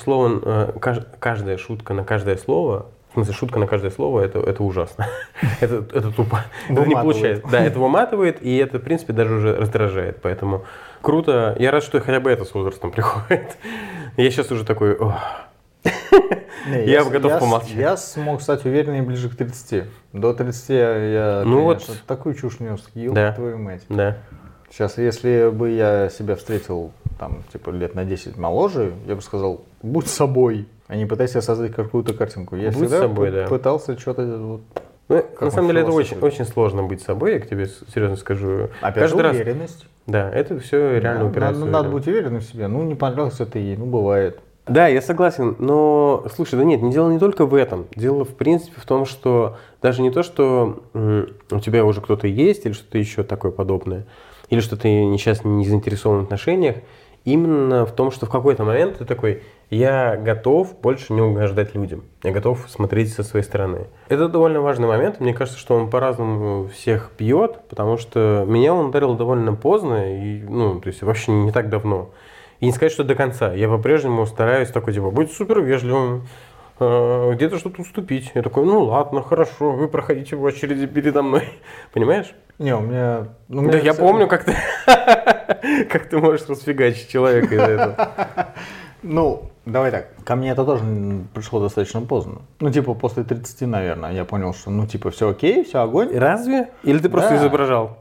[0.03, 4.39] слово, э, каж- каждая шутка на каждое слово, в смысле, шутка на каждое слово, это,
[4.41, 5.07] это ужасно.
[5.61, 6.45] это, это тупо.
[6.69, 7.43] Это не получается.
[7.51, 10.21] Да, это выматывает, и это, в принципе, даже уже раздражает.
[10.23, 10.65] Поэтому
[11.03, 11.57] круто.
[11.59, 13.57] Я рад, что хотя бы это с возрастом приходит.
[14.17, 14.95] Я сейчас уже такой...
[14.97, 15.15] «Ох».
[16.69, 17.71] Не, Я с- готов помолчать.
[17.71, 19.85] Я смог стать увереннее ближе к 30.
[20.13, 22.03] До 30 я, Ну конечно, вот.
[22.07, 23.33] такую чушь нес, ёб Да.
[23.33, 23.83] твою мать.
[23.89, 24.19] Да.
[24.71, 29.63] Сейчас, если бы я себя встретил, там, типа, лет на 10 моложе, я бы сказал,
[29.83, 32.57] будь собой, а не пытайся создать какую-то картинку.
[32.57, 33.47] Я Будь всегда собой, да.
[33.47, 34.23] пытался что-то...
[34.27, 34.61] Вот,
[35.09, 38.17] Ну, на он самом деле это очень, очень сложно быть собой, я к тебе серьезно
[38.17, 38.69] скажу.
[38.83, 39.37] опять Каждый же, раз.
[39.37, 39.87] уверенность.
[40.07, 41.61] Да, это все реально Да, упирается.
[41.61, 41.97] надо, надо это.
[41.97, 42.69] быть уверенным в себе.
[42.69, 44.39] Ну, не понравился ты ей, ну, бывает.
[44.67, 47.87] Да, я согласен, но слушай, да нет, не дело не только в этом.
[47.97, 50.83] Дело в принципе в том, что даже не то, что
[51.51, 54.05] у тебя уже кто-то есть или что-то еще такое подобное,
[54.51, 56.77] или что ты не- сейчас не заинтересован в отношениях,
[57.25, 62.05] именно в том, что в какой-то момент ты такой, я готов больше не угождать людям,
[62.23, 63.87] я готов смотреть со своей стороны.
[64.09, 68.87] Это довольно важный момент, мне кажется, что он по-разному всех бьет, потому что меня он
[68.87, 72.11] ударил довольно поздно, и, ну, то есть вообще не так давно.
[72.61, 73.53] И не сказать, что до конца.
[73.53, 76.27] Я по-прежнему стараюсь такой, типа, быть супер вежливым,
[76.81, 78.33] э, где-то что-то уступить.
[78.35, 81.45] Я такой, ну ладно, хорошо, вы проходите в очереди передо мной.
[81.93, 82.35] Понимаешь?
[82.59, 83.29] Не, у меня...
[83.49, 84.55] ну, у Да меня я ц- помню, как ты,
[85.91, 88.09] как ты можешь расфигачить человека из-за этого.
[89.01, 90.09] Ну, давай так.
[90.25, 90.83] Ко мне это тоже
[91.33, 92.41] пришло достаточно поздно.
[92.59, 96.13] Ну, типа, после 30, наверное, я понял, что, ну, типа, все окей, все огонь.
[96.19, 96.71] Разве?
[96.83, 97.37] Или ты просто Да.
[97.37, 97.99] изображал?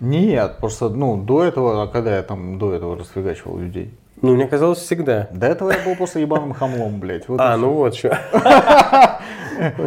[0.00, 3.94] Нет, просто, ну, до этого, а когда я там до этого расфигачивал людей?
[4.20, 5.28] Ну, мне казалось всегда.
[5.32, 7.26] До этого я был просто ебаным хамлом, блядь.
[7.26, 8.18] Вот А, ну вот что.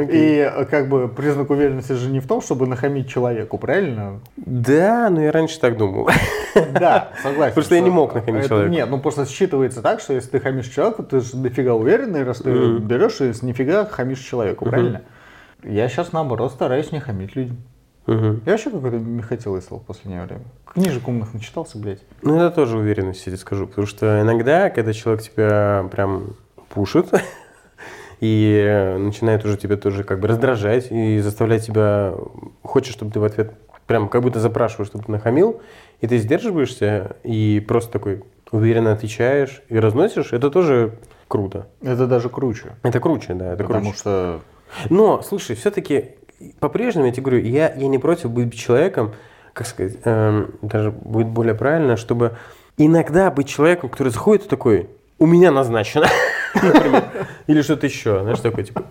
[0.09, 4.19] И э, как бы признак уверенности же не в том, чтобы нахамить человеку, правильно?
[4.37, 6.09] Да, ну я раньше так думал.
[6.73, 7.51] Да, согласен.
[7.51, 8.71] Потому что я не мог нахамить человеку.
[8.71, 12.39] Нет, ну просто считывается так, что если ты хамишь человеку, ты же дофига уверенный, раз
[12.39, 15.01] ты берешь и с нифига хамишь человеку, правильно?
[15.63, 17.57] Я сейчас наоборот стараюсь не хамить людям.
[18.07, 20.43] Я вообще какой-то Михаил стал в последнее время.
[20.65, 22.01] Книжек умных начитался, блядь.
[22.21, 23.67] Ну, это тоже уверенность, я тебе скажу.
[23.67, 26.35] Потому что иногда, когда человек тебя прям
[26.69, 27.07] пушит
[28.21, 32.13] и э, начинает уже тебя тоже как бы раздражать и заставлять тебя,
[32.63, 33.53] хочет, чтобы ты в ответ
[33.87, 35.59] прям как будто запрашиваешь, чтобы ты нахамил,
[35.99, 40.93] и ты сдерживаешься и просто такой уверенно отвечаешь и разносишь, это тоже
[41.27, 41.67] круто.
[41.81, 42.75] Это даже круче.
[42.83, 43.97] Это круче, да, это Потому круче.
[43.97, 44.41] что
[44.89, 46.11] Но, слушай, все-таки
[46.59, 49.13] по-прежнему, я тебе говорю, я, я не против быть человеком,
[49.53, 52.37] как сказать, эм, даже будет более правильно, чтобы
[52.77, 56.07] иногда быть человеком, который заходит и такой, у меня назначено,
[57.47, 58.83] или что-то еще, знаешь, такой, типа,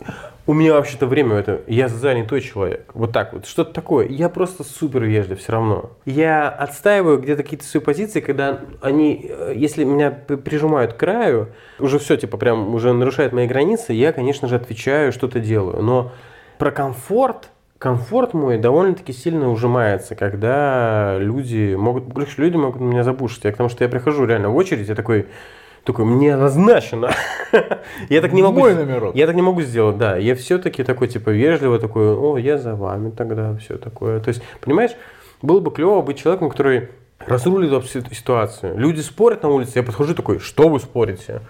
[0.46, 4.64] у меня вообще-то время это, я занятой человек, вот так вот, что-то такое, я просто
[4.64, 5.90] супер вежлив все равно.
[6.04, 11.98] Я отстаиваю где-то какие-то свои позиции, когда они, э, если меня прижимают к краю, уже
[11.98, 16.12] все, типа, прям уже нарушает мои границы, я, конечно же, отвечаю, что-то делаю, но
[16.58, 23.44] про комфорт, комфорт мой довольно-таки сильно ужимается, когда люди могут, короче, люди могут меня забушить.
[23.44, 25.26] Я к тому, что я прихожу реально в очередь, я такой,
[25.84, 27.10] такой, мне назначено.
[28.08, 28.60] Я так не могу.
[28.60, 29.14] Мой номерок.
[29.14, 30.16] Я так не могу сделать, да.
[30.16, 34.20] Я все-таки такой, типа, вежливо такой, о, я за вами тогда, все такое.
[34.20, 34.92] То есть, понимаешь,
[35.42, 36.88] было бы клево быть человеком, который
[37.18, 38.76] разрулит ситуацию.
[38.78, 41.40] Люди спорят на улице, я подхожу такой, что вы спорите?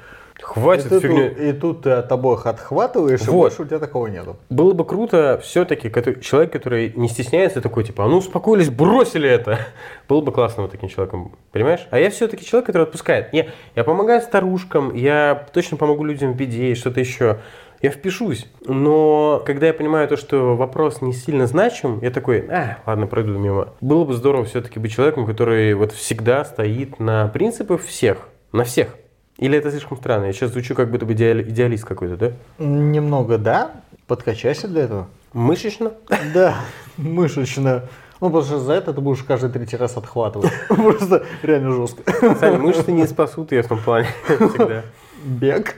[0.43, 3.37] Хватит и, ты тут, и тут ты от обоих отхватываешь, и Вот.
[3.37, 4.37] больше у тебя такого нету.
[4.49, 9.59] Было бы круто все-таки человек, который не стесняется, такой типа, а ну успокоились, бросили это.
[10.09, 11.87] Было бы классно вот таким человеком, понимаешь?
[11.91, 13.33] А я все-таки человек, который отпускает.
[13.33, 17.39] Не, я помогаю старушкам, я точно помогу людям в беде и что-то еще.
[17.83, 18.47] Я впишусь.
[18.67, 23.39] Но когда я понимаю то, что вопрос не сильно значим, я такой, а, ладно, пройду
[23.39, 23.71] мимо.
[23.81, 28.29] Было бы здорово все-таки быть человеком, который вот всегда стоит на принципах всех.
[28.53, 28.97] На всех.
[29.41, 30.27] Или это слишком странно?
[30.27, 32.33] Я сейчас звучу как будто бы идеали- идеалист какой-то, да?
[32.59, 33.71] Немного, да,
[34.07, 35.09] подкачайся для этого.
[35.33, 35.93] Мышечно?
[36.35, 36.57] Да,
[36.99, 37.85] мышечно.
[38.21, 40.53] Ну, потому что за это ты будешь каждый третий раз отхватывать.
[40.69, 42.03] Просто реально жестко.
[42.39, 44.83] Сами мышцы не спасут ее в том плане всегда.
[45.25, 45.75] Бег.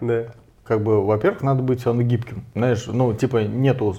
[0.00, 0.26] Да.
[0.70, 2.44] Как бы, во-первых, надо быть все равно гибким.
[2.54, 3.92] Знаешь, ну, типа, нету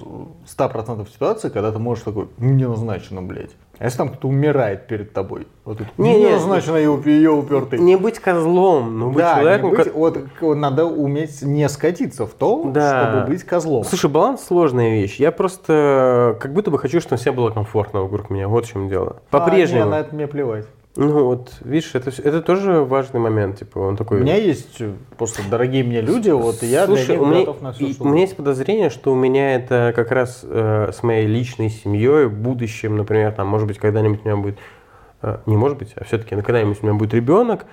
[0.46, 3.50] 100% ситуации, когда ты можешь такой, не назначено, блядь.
[3.78, 5.46] А если там кто-то умирает перед тобой?
[5.66, 7.78] Вот тут, Не, не, не, назначено, ее, ее упертый.
[7.78, 9.70] Не быть козлом, но быть да, не человеком.
[9.70, 13.10] быть- ко- вот, надо уметь не скатиться в то, Да.
[13.10, 13.84] чтобы быть козлом.
[13.84, 15.16] Слушай, баланс сложная вещь.
[15.20, 18.48] Я просто как будто бы хочу, чтобы всем было комфортно вокруг меня.
[18.48, 19.16] Вот в чем дело.
[19.30, 19.84] А, По-прежнему.
[19.84, 20.64] не, на это мне плевать.
[20.94, 23.58] Ну вот, видишь, это, это тоже важный момент.
[23.58, 24.18] Типа, он такой.
[24.18, 27.26] У меня есть э, просто дорогие мне люди, вот и я Слушай, для них у
[27.26, 30.90] меня, готов на что у меня есть подозрение, что у меня это как раз э,
[30.92, 34.58] с моей личной семьей, будущем, например, там, может быть, когда-нибудь у меня будет,
[35.22, 37.64] э, не может быть, а все-таки когда-нибудь у меня будет ребенок,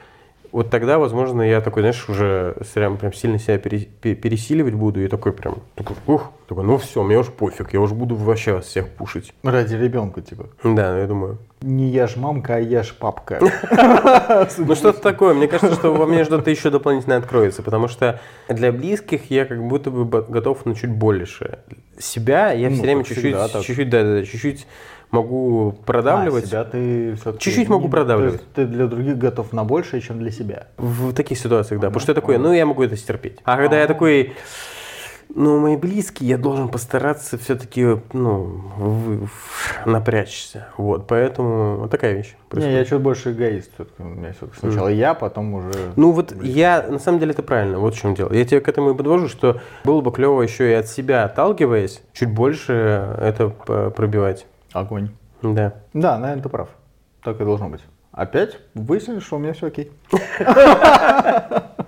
[0.52, 5.02] вот тогда, возможно, я такой, знаешь, уже прям, прям сильно себя пере- пе- пересиливать буду,
[5.04, 8.54] и такой прям, такой, ух, такой, ну все, мне уж пофиг, я уж буду вообще
[8.54, 9.34] вас всех пушить.
[9.44, 10.48] Ради ребенка, типа.
[10.64, 11.38] Да, я думаю.
[11.62, 13.40] Не я ж мамка, а я ж папка.
[14.58, 15.34] Ну что-то такое.
[15.34, 19.62] Мне кажется, что во мне что-то еще дополнительно откроется, потому что для близких я как
[19.62, 21.60] будто бы готов на чуть больше.
[21.98, 23.36] Себя я Ну, все время чуть-чуть,
[23.66, 24.68] чуть-чуть, да, чуть-чуть
[25.12, 26.46] могу продавливать.
[26.46, 27.44] А, себя ты все-таки...
[27.44, 28.42] Чуть-чуть могу продавливать.
[28.54, 30.68] Ты для других готов на большее, чем для себя.
[30.78, 31.88] В таких ситуациях, да.
[31.88, 33.38] Потому что я такой, ну я могу это стерпеть.
[33.44, 34.34] А когда я такой,
[35.34, 39.28] ну мои близкие, я должен постараться все-таки, ну, вы-
[39.86, 40.68] напрячься.
[40.78, 42.34] Вот, поэтому вот такая вещь.
[42.34, 42.78] Не, происходит.
[42.78, 43.72] я чуть больше эгоист.
[43.98, 45.74] У меня все-таки сначала я, потом уже...
[45.96, 48.32] Ну вот я, на самом деле это правильно, вот в чем дело.
[48.34, 52.02] Я тебя к этому и подвожу, что было бы клево еще и от себя отталкиваясь,
[52.14, 54.46] чуть больше это пробивать.
[54.74, 55.10] Огонь.
[55.42, 55.74] Да.
[55.94, 56.70] Да, наверное, ты прав.
[57.24, 57.82] Так и должно быть.
[58.12, 59.92] Опять выяснили, что у меня все окей.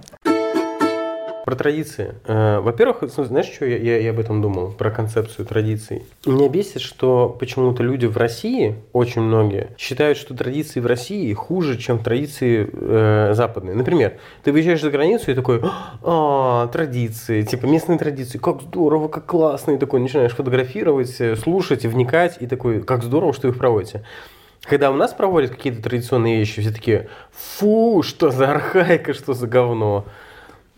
[1.51, 2.15] Про традиции.
[2.27, 6.03] Э, Во-первых, слушай, знаешь, что я, я- я об этом думал, про концепцию традиций?
[6.25, 11.77] Меня бесит, что почему-то люди в России, очень многие, считают, что традиции в России хуже,
[11.77, 13.75] чем традиции э, западные.
[13.75, 14.13] Например,
[14.45, 15.61] ты выезжаешь за границу и такой,
[16.03, 21.83] а, традиции, типа местные традиции, как здорово, как классно, и такой начинаешь фотографировать, э, слушать,
[21.85, 24.05] вникать, и такой, как здорово, что их проводите.
[24.63, 29.47] Когда у нас проводят какие-то традиционные вещи, все такие, фу, что за архаика, что за
[29.47, 30.05] говно.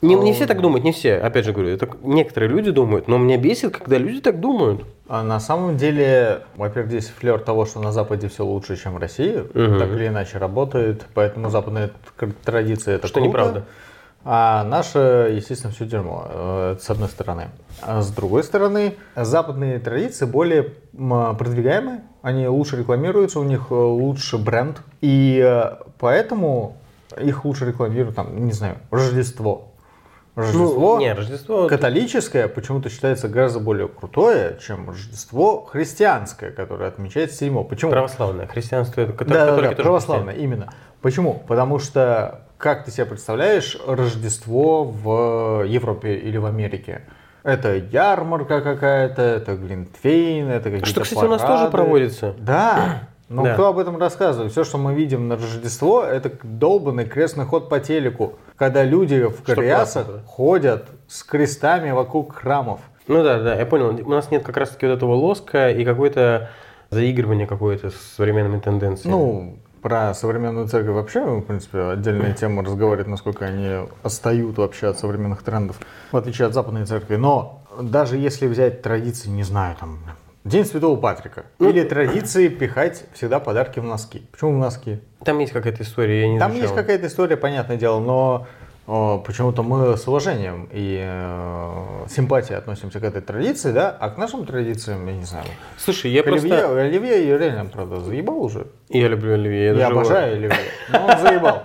[0.04, 1.16] Не, не все так думают, не все.
[1.18, 4.84] Опять же говорю, это некоторые люди думают, но меня бесит, когда люди так думают.
[5.08, 8.98] А на самом деле, во-первых, здесь флер того, что на Западе все лучше, чем в
[8.98, 9.44] России.
[9.54, 9.80] Мгм.
[9.80, 11.06] Так или иначе работает.
[11.14, 13.28] Поэтому западная тр- традиция это Что круто.
[13.30, 13.64] неправда.
[14.26, 17.50] А наша, естественно, все дерьмо, э, с одной стороны.
[17.82, 23.74] А с другой стороны, западные традиции более м, продвигаемые, они лучше рекламируются, у них э,
[23.74, 24.82] лучше бренд.
[25.02, 26.78] И э, поэтому
[27.22, 29.73] их лучше рекламируют, там, не знаю, Рождество.
[30.36, 31.68] Рождество Ну, не, Рождество...
[31.68, 37.92] католическое почему-то считается гораздо более крутое, чем Рождество христианское, которое отмечается 7 Почему?
[37.92, 38.48] Православное.
[38.48, 40.74] Христианство это кото- Да, да, католики да, православное, именно.
[41.02, 41.44] Почему?
[41.48, 47.02] Потому что как ты себе представляешь Рождество в Европе или в Америке?
[47.44, 51.72] Это ярмарка какая-то, это глинтвейн, это какие-то Что, кстати, у нас тоже парады.
[51.72, 52.34] проводится.
[52.40, 53.54] Да, но Да.
[53.54, 54.54] кто об этом рассказывает?
[54.54, 59.44] Все, что мы видим на Рождество, это долбанный крестный ход по телеку, когда люди в
[59.44, 60.20] классно, да.
[60.26, 62.80] ходят с крестами вокруг храмов.
[63.08, 64.00] Ну да, да, я понял.
[64.06, 66.50] У нас нет как раз-таки вот этого лоска и какое-то
[66.90, 69.12] заигрывание какое-то с современными тенденциями.
[69.12, 75.00] Ну, про современную церковь вообще, в принципе, отдельная тема разговаривать, насколько они отстают вообще от
[75.00, 75.78] современных трендов,
[76.12, 77.18] в отличие от западной церкви.
[77.18, 80.00] Но даже если взять традиции, не знаю, там,
[80.44, 84.24] День Святого Патрика, Ну, или традиции пихать всегда подарки в носки.
[84.32, 85.00] Почему в носки?
[85.24, 86.64] Там есть какая-то история, я не Там изучал.
[86.64, 88.46] есть какая-то история, понятное дело, но
[88.86, 94.18] о, почему-то мы с уважением и э, симпатией относимся к этой традиции, да, а к
[94.18, 95.46] нашим традициям, я не знаю.
[95.78, 96.82] Слушай, я К Оливье, просто...
[96.82, 98.68] Оливье и реально, правда, заебал уже.
[98.90, 99.68] Я люблю Оливье.
[99.68, 100.58] Я, его- обожаю оливье.
[100.92, 101.64] Но он заебал.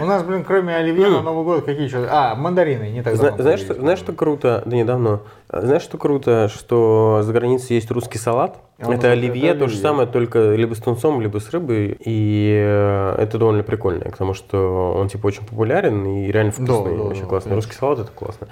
[0.00, 2.06] У нас, блин, кроме оливье на Новый год какие еще?
[2.08, 4.62] А, мандарины, не так знаешь, что, знаешь, что круто?
[4.64, 5.20] Да недавно.
[5.50, 8.58] А, Знаешь, что круто, что за границей есть русский салат?
[8.82, 11.96] Он- это оливье, то же самое, только либо с тунцом, либо с рыбой.
[12.04, 16.96] И э, это довольно прикольно, потому что он типа очень популярен и реально Да, вкусный,
[16.98, 17.50] да, очень да, классный.
[17.50, 17.54] конечно.
[17.54, 18.48] Русский салат это классно.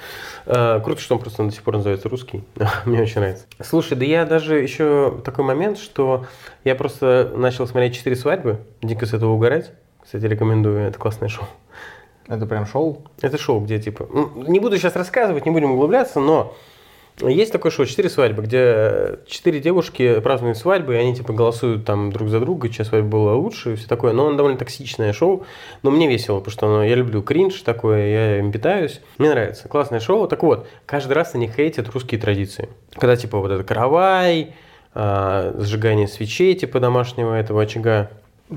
[0.47, 2.43] Э, Круто, что он просто до сих пор называется русский.
[2.87, 3.45] Мне очень нравится.
[3.63, 6.25] Слушай, да я даже еще такой момент, что
[6.65, 8.61] я просто начал смотреть «Четыре свадьбы».
[8.83, 9.71] Дико с этого угорать.
[10.03, 11.45] Кстати, рекомендую, это классное шоу.
[12.27, 13.05] Это прям шоу.
[13.21, 14.09] Это шоу, где типа...
[14.35, 16.55] Не буду сейчас рассказывать, не будем углубляться, но
[17.21, 22.13] есть такое шоу «Четыре свадьбы», где четыре девушки празднуют свадьбы, и они типа голосуют там
[22.13, 24.13] друг за друга, чья свадьба была лучше и все такое.
[24.13, 25.47] Но оно довольно токсичное шоу,
[25.83, 29.01] но мне весело, потому что оно, я люблю кринж такое, я им питаюсь.
[29.17, 29.69] Мне нравится.
[29.69, 30.29] Классное шоу.
[30.29, 32.69] Так вот, каждый раз они хейтят русские традиции.
[32.93, 34.55] Когда типа вот это каравай,
[34.95, 38.11] а, сжигание свечей типа домашнего этого очага.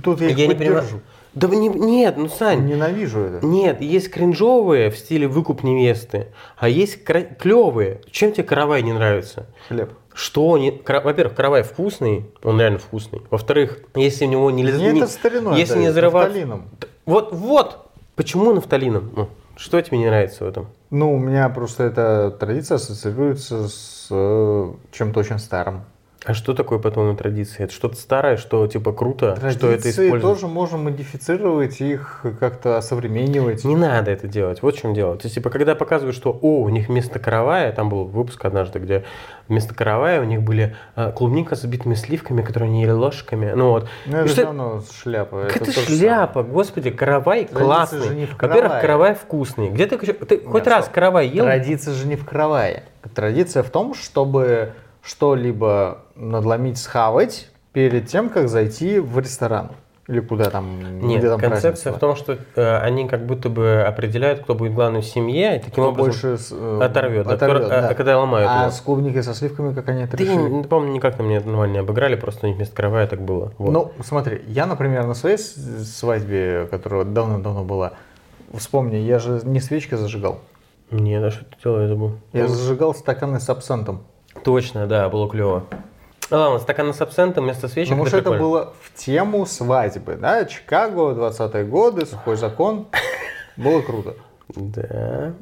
[0.04, 0.86] Тут я, Я не понимаю.
[1.34, 3.46] Да не- нет, ну Сань, Ненавижу это.
[3.46, 8.02] нет, есть кринжовые в стиле выкуп невесты, а есть клевые.
[8.12, 9.46] Чем тебе каравай не нравится?
[9.68, 9.92] Хлеб.
[10.14, 10.72] Что не...
[10.72, 13.22] кара- Во-первых, каравай вкусный, он реально вкусный.
[13.30, 14.64] Во-вторых, если у него не...
[14.64, 16.28] Мне не- это стариной Если не отдает, зарываться...
[16.30, 16.66] нафталином.
[17.06, 17.86] Вот, вот!
[18.16, 19.12] Почему нафталином?
[19.16, 20.68] Ну, что тебе не нравится в этом?
[20.90, 25.84] Ну, у меня просто эта традиция ассоциируется с э, чем-то очень старым.
[26.26, 27.64] А что такое, по-твоему, традиция?
[27.64, 30.22] Это что-то старое, что типа круто, что это Традиции используют?
[30.22, 33.64] тоже можно модифицировать, их как-то осовременивать.
[33.64, 34.62] Не надо это делать.
[34.62, 35.16] Вот в чем дело.
[35.16, 38.80] То есть, типа, когда показывают, что, о, у них вместо каравая, там был выпуск однажды,
[38.80, 39.06] где
[39.48, 43.54] вместо каравая у них были а, клубника с забитыми сливками, которые они ели ложками.
[43.56, 43.88] Ну вот.
[44.06, 45.36] Ну, это что- равно шляпа.
[45.48, 45.88] Это то же самое.
[46.00, 48.02] шляпа, господи, каравай Традиция классный.
[48.08, 49.70] же не в Во-первых, каравай вкусный.
[49.70, 50.96] Где ты, ты хоть Нет, раз стоп.
[50.96, 51.46] каравай ел?
[51.46, 52.84] Традиция же не в каравае.
[53.16, 54.74] Традиция в том, чтобы
[55.10, 59.72] что-либо надломить, схавать перед тем, как зайти в ресторан.
[60.08, 61.94] Или куда там, Нет, где там концепция празднество.
[61.94, 65.60] в том, что э, они как будто бы определяют, кто будет главным в семье, и
[65.60, 67.28] таким Кто образом больше э, оторвет.
[67.28, 67.90] оторвет, а- да.
[67.90, 68.72] а когда ломают А его.
[68.72, 70.50] с клубникой со сливками как они это Да я решили?
[70.50, 73.54] не помню, никак меня нормально не обыграли, просто у них вместо каравая так было.
[73.60, 73.72] Вот.
[73.72, 77.94] Ну, смотри, я, например, на своей свадьбе, которая давно-давно была,
[78.56, 80.40] вспомни, я же не свечкой зажигал.
[80.90, 82.12] Не, да что ты делал, я забыл.
[82.34, 84.02] Я зажигал стаканы с абсентом.
[84.44, 85.66] Точно, да, было клево.
[86.32, 87.92] Ладно, стакан с абсентом вместо свечек.
[87.92, 88.44] Потому что это прикольно.
[88.44, 90.46] было в тему свадьбы, да?
[90.46, 92.88] Чикаго, 20-е годы, сухой закон.
[93.58, 94.14] Было круто.
[94.56, 95.34] Да.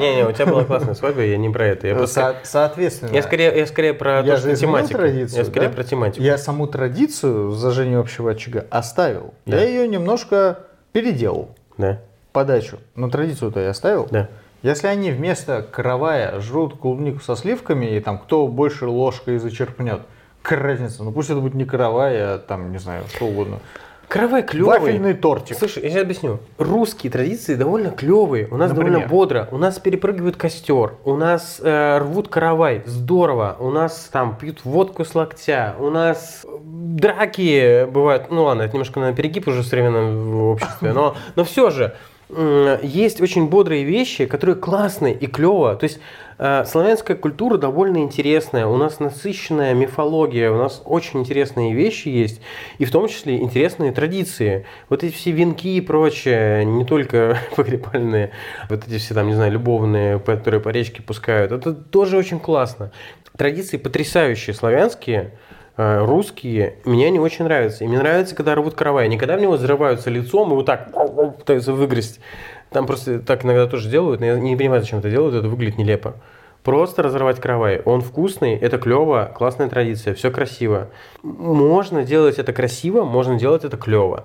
[0.00, 1.86] Не, не, у тебя была классная свадьба, я не про это.
[1.88, 2.20] Я просто...
[2.20, 4.98] Со- соответственно, Я скорее, я скорее про я же тематика.
[4.98, 5.74] традицию, Я скорее да?
[5.74, 6.22] про тематику.
[6.22, 9.34] я саму традицию зажжения общего очага оставил.
[9.46, 9.56] Да.
[9.58, 10.60] Я ее немножко
[10.92, 11.50] переделал.
[11.76, 12.00] Да,
[12.32, 12.78] Подачу.
[12.94, 14.06] Но традицию-то я оставил.
[14.10, 14.28] да.
[14.64, 20.00] Если они вместо каравая жрут клубнику со сливками, и там кто больше ложкой зачерпнет,
[20.40, 21.04] какая разница?
[21.04, 23.58] Ну пусть это будет не каравай, а там, не знаю, что угодно.
[24.08, 24.80] Каравай клевый.
[24.80, 25.58] Вафельный тортик.
[25.58, 26.38] Слушай, я сейчас объясню.
[26.56, 28.48] Русские традиции довольно клевые.
[28.50, 28.92] У нас Например?
[28.92, 29.48] довольно бодро.
[29.50, 30.94] У нас перепрыгивают костер.
[31.04, 32.84] У нас э, рвут каравай.
[32.86, 33.56] Здорово.
[33.58, 35.74] У нас там пьют водку с локтя.
[35.78, 38.30] У нас э, драки бывают.
[38.30, 40.92] Ну ладно, это немножко на перегиб уже в современном обществе.
[40.94, 41.94] Но, но все же
[42.28, 45.76] есть очень бодрые вещи, которые классные и клево.
[45.76, 46.00] То есть
[46.38, 48.66] э, славянская культура довольно интересная.
[48.66, 50.50] У нас насыщенная мифология.
[50.50, 52.40] У нас очень интересные вещи есть.
[52.78, 54.64] И в том числе интересные традиции.
[54.88, 58.30] Вот эти все венки и прочее, не только погребальные,
[58.70, 61.52] вот эти все там, не знаю, любовные, которые по речке пускают.
[61.52, 62.90] Это тоже очень классно.
[63.36, 65.32] Традиции потрясающие, славянские,
[65.76, 67.84] русские, мне они очень нравятся.
[67.84, 69.08] И мне нравится, когда рвут каравай.
[69.08, 70.90] Не когда в него взрываются лицом и вот так
[71.38, 72.20] пытаются выгрызть.
[72.70, 75.78] Там просто так иногда тоже делают, но я не понимаю, зачем это делают, это выглядит
[75.78, 76.16] нелепо.
[76.64, 77.82] Просто разорвать каравай.
[77.84, 80.88] Он вкусный, это клево, классная традиция, все красиво.
[81.22, 84.24] Можно делать это красиво, можно делать это клево.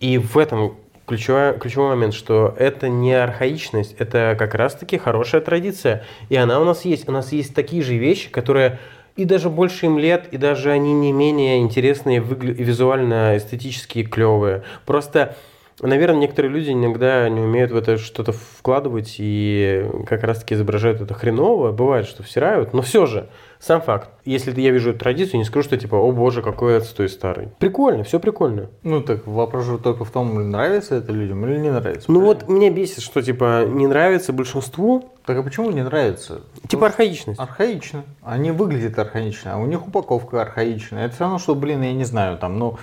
[0.00, 6.04] И в этом ключевой, ключевой момент, что это не архаичность, это как раз-таки хорошая традиция.
[6.28, 7.08] И она у нас есть.
[7.08, 8.78] У нас есть такие же вещи, которые
[9.18, 14.62] и даже больше им лет, и даже они не менее интересные, визуально, эстетически клевые.
[14.86, 15.36] Просто
[15.80, 21.14] Наверное, некоторые люди иногда не умеют в это что-то вкладывать и как раз-таки изображают это
[21.14, 21.72] хреново.
[21.72, 23.28] Бывает, что всирают, но все же,
[23.60, 24.10] сам факт.
[24.24, 27.48] Если я вижу эту традицию, не скажу, что типа, о боже, какой отстой старый.
[27.58, 28.70] Прикольно, все прикольно.
[28.82, 32.10] Ну так вопрос же только в том, нравится это людям или не нравится.
[32.10, 32.40] Ну правильно?
[32.46, 36.42] вот меня бесит, что типа не нравится большинству, Так а почему не нравится?
[36.68, 37.38] типа архаичность.
[37.40, 38.04] Архаично.
[38.22, 41.06] Они выглядят архаично, а у них упаковка архаичная.
[41.06, 42.78] Это все равно, что, блин, я не знаю, там, ну,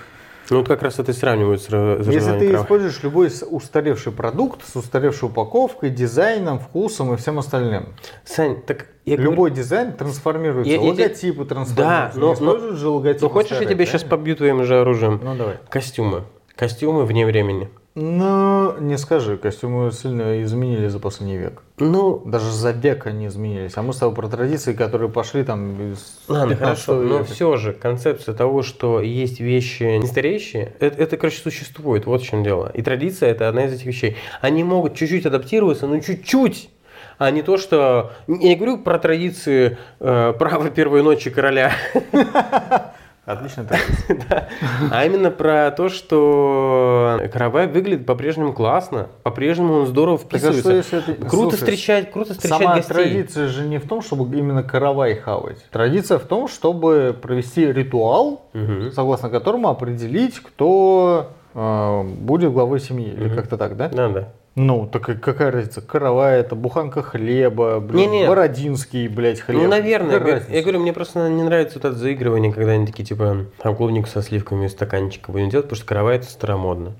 [0.50, 2.62] Ну вот как раз это сравнивают с если ты прав.
[2.62, 7.94] используешь любой устаревший продукт с устаревшей упаковкой, дизайном, вкусом и всем остальным.
[8.24, 12.18] Сань, так я говорю- Любой дизайн трансформируется, Я- я- логотипы трансформируются.
[12.20, 14.16] но- Не но- используют же логотипы Ну хочешь, я старые, тебя сейчас правильно?
[14.18, 15.20] побью твоим же оружием?
[15.22, 15.56] Ну давай.
[15.68, 16.22] Костюмы.
[16.54, 17.68] Костюмы вне времени.
[17.98, 21.62] Ну, не скажи, костюмы сильно изменили за последний век.
[21.78, 23.72] Ну, Даже за век они изменились.
[23.76, 27.32] А мы с тобой про традиции, которые пошли там из Ладно, 15 хорошо, но века.
[27.32, 32.26] все же концепция того, что есть вещи не стареющие, это, это, короче, существует, вот в
[32.26, 32.70] чем дело.
[32.74, 34.18] И традиция– это одна из этих вещей.
[34.42, 36.68] Они могут чуть-чуть адаптироваться, но чуть-чуть,
[37.16, 38.12] а не то, что...
[38.26, 41.72] Я не говорю про традиции э, права первой ночи короля,
[43.26, 43.66] Традиция.
[44.30, 44.48] да,
[44.92, 51.04] а именно про то, что каравай выглядит по-прежнему классно, по-прежнему он здорово вписывается.
[51.28, 52.94] Круто встречать, круто встречать Сама гостей.
[52.94, 55.64] традиция же не в том, чтобы именно каравай хавать.
[55.72, 58.42] Традиция в том, чтобы провести ритуал,
[58.92, 63.12] согласно которому определить, кто э, будет главой семьи.
[63.12, 63.88] Или как-то так, да?
[63.88, 64.28] Да, да.
[64.56, 65.82] Ну, так какая разница?
[65.82, 68.26] Каравай, это буханка хлеба, блин, Не-не.
[68.26, 69.60] бородинский, блядь, хлеб.
[69.60, 70.12] Ну, наверное.
[70.12, 70.54] Какая Я говорю- разница?
[70.56, 74.08] Я говорю, мне просто не нравится вот это заигрывание, когда они такие, типа, там клубнику
[74.08, 76.92] со сливками из стаканчика будем делать, потому что каравай это старомодно.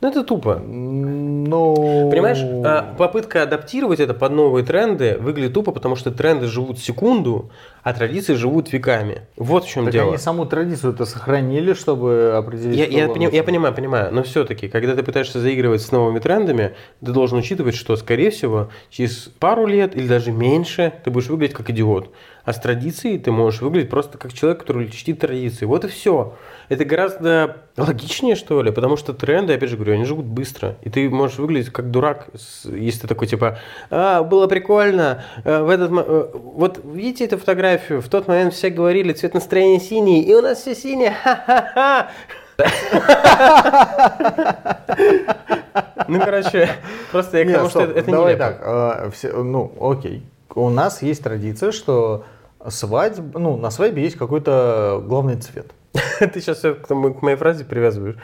[0.00, 0.56] Ну, это тупо.
[0.56, 2.08] Ну...
[2.10, 7.50] Понимаешь, а, попытка адаптировать это под новые тренды выглядит тупо, потому что тренды живут секунду,
[7.82, 9.22] а традиции живут веками.
[9.36, 10.08] Вот в чем Так дело.
[10.08, 12.78] они саму традицию это сохранили, чтобы определить...
[12.78, 16.74] Я, я, пони- я понимаю, понимаю, но все-таки, когда ты пытаешься заигрывать с новыми трендами,
[17.04, 21.56] ты должен учитывать, что, скорее всего, через пару лет или даже меньше ты будешь выглядеть
[21.56, 22.10] как идиот.
[22.44, 25.66] А с традицией ты можешь выглядеть просто как человек, который чтит традиции.
[25.66, 26.34] Вот и все.
[26.70, 30.76] Это гораздо логичнее, что ли, потому что тренды, опять же говорю, они живут быстро.
[30.82, 32.28] И ты можешь выглядеть как дурак,
[32.64, 33.58] если ты такой типа,
[33.90, 38.70] а, было прикольно, э, в этот, э, вот видите эту фотографию, в тот момент все
[38.70, 42.10] говорили, цвет настроения синий, и у нас все синее, ха-ха-ха.
[46.06, 46.68] Ну, короче,
[47.10, 49.10] просто я к Не, тому, что это это давай так, э,
[49.42, 50.22] ну, окей.
[50.54, 52.24] У нас есть традиция, что
[52.68, 55.72] свадьба, ну, на свадьбе есть какой-то главный цвет.
[56.18, 56.90] Ты сейчас все к,
[57.22, 58.16] моей фразе привязываешь.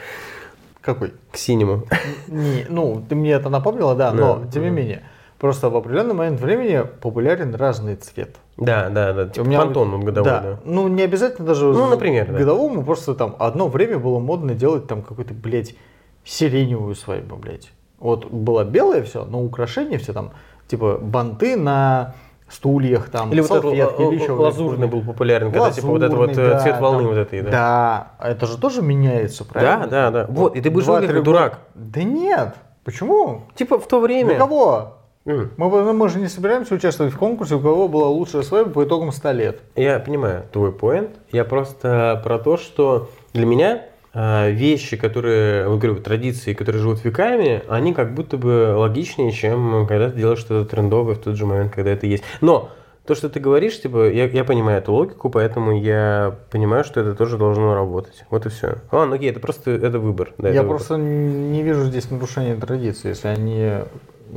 [0.81, 1.13] Какой?
[1.31, 1.83] К синему.
[2.27, 4.75] Не, ну, ты мне это напомнила, да, но Да, тем не да.
[4.75, 5.03] менее.
[5.37, 8.37] Просто в определенный момент времени популярен разный цвет.
[8.55, 9.23] Да, да, да.
[9.23, 10.59] У Типа меня понтон он годовой, да.
[10.63, 12.39] Ну, не обязательно даже Ну, например, да.
[12.39, 15.75] годовому, просто там одно время было модно делать там какую-то, блядь,
[16.23, 17.71] сиреневую свадьбу, блядь.
[17.99, 20.31] Вот было белое все, но украшения все там,
[20.67, 22.15] типа банты на
[22.49, 26.01] стульях, там, Или вот этот салфетки, или еще л- лазурный был популярен, когда типа вот
[26.01, 27.07] это вот э, да, цвет волны там.
[27.07, 27.51] вот этой, да.
[27.51, 29.87] Да, это же тоже меняется, правильно?
[29.87, 30.31] Да, да, да.
[30.31, 31.59] Вот, и ты будешь выглядеть как дурак.
[31.75, 33.43] Да нет, почему?
[33.55, 34.29] Типа в то время.
[34.29, 34.93] Для кого?
[35.25, 35.51] М.
[35.57, 38.83] Мы, мы- мы же не собираемся участвовать в конкурсе, у кого была лучшая свадьба по
[38.85, 39.59] итогам 100 лет.
[39.75, 41.09] Я понимаю твой поинт.
[41.33, 43.81] Я просто про то, что для меня
[44.21, 50.09] вещи, которые, вот говорю, традиции, которые живут веками, они как будто бы логичнее, чем когда
[50.09, 52.23] ты делаешь что-то трендовое в тот же момент, когда это есть.
[52.41, 52.69] Но
[53.05, 57.15] то, что ты говоришь, типа, я, я понимаю эту логику, поэтому я понимаю, что это
[57.15, 58.25] тоже должно работать.
[58.29, 58.77] Вот и все.
[58.91, 60.33] Ладно, окей, это просто это выбор.
[60.37, 60.77] Да, Я это выбор.
[60.77, 63.71] просто не вижу здесь нарушения традиции, если они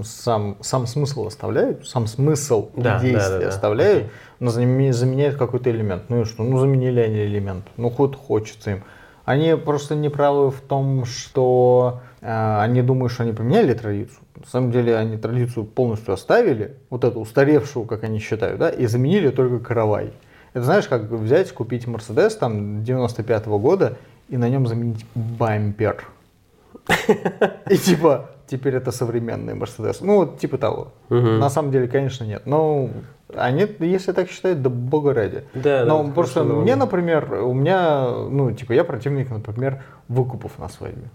[0.04, 3.48] сам, сам смысл оставляют, сам смысл Да, да, действия да, да.
[3.48, 4.10] оставляют, Окей.
[4.38, 6.04] но заме- заменяют какой-то элемент.
[6.08, 6.44] Ну и что?
[6.44, 7.64] Ну заменили они элемент.
[7.76, 8.82] Ну хоть хочется им.
[9.30, 14.18] Они просто не правы в том, что э, они думают, что они поменяли традицию.
[14.34, 18.86] На самом деле они традицию полностью оставили, вот эту устаревшую, как они считают, да, и
[18.86, 20.10] заменили только каравай.
[20.52, 26.08] Это знаешь, как взять, купить Мерседес там 95 года и на нем заменить бампер.
[27.70, 30.00] И типа, теперь это современный Мерседес.
[30.00, 30.92] Ну, вот типа того.
[31.08, 32.42] На самом деле, конечно, нет.
[32.46, 32.90] Но
[33.34, 35.44] они, если так считают, да бога ради.
[35.54, 36.80] Да, да, Но это просто хорошо, мне, да.
[36.80, 41.10] например, у меня, ну, типа, я противник, например, выкупов на свадьбе.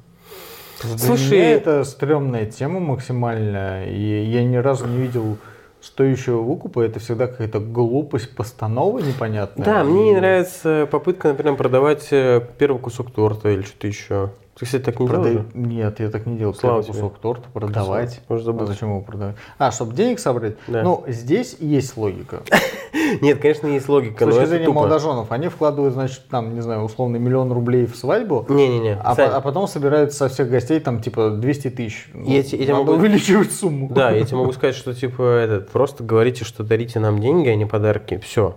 [0.84, 5.38] Для Слушай- меня это стрёмная тема максимально, и я ни разу не видел
[5.82, 9.66] стоящего выкупа, это всегда какая-то глупость, постанова непонятная.
[9.66, 14.32] Да, мне не нравится попытка, например, продавать э, первый кусок торта или что-то еще.
[14.58, 15.46] Ты, кстати, так не продай- делал?
[15.54, 16.54] Нет, я так не делал.
[16.54, 16.94] Слава тебе.
[16.94, 18.22] кусок торта продавать.
[18.30, 18.64] Может, забыл.
[18.64, 19.36] А зачем его продавать?
[19.58, 20.56] А, чтобы денег собрать?
[20.68, 20.82] Да.
[20.82, 22.42] Ну, здесь есть логика.
[23.22, 26.84] Нет, конечно, есть С логика, но точки зрения молодоженов, они вкладывают, значит, там, не знаю,
[26.84, 31.32] условный миллион рублей в свадьбу, Не-не-не, а, а потом собирают со всех гостей там типа
[31.32, 32.08] 200 тысяч.
[32.14, 33.90] Ну, Я я тебе надо могу- увеличивать сумму.
[33.90, 37.56] Да, я тебе могу сказать, что типа этот, просто говорите, что дарите нам деньги, а
[37.56, 38.20] не подарки.
[38.24, 38.56] Все.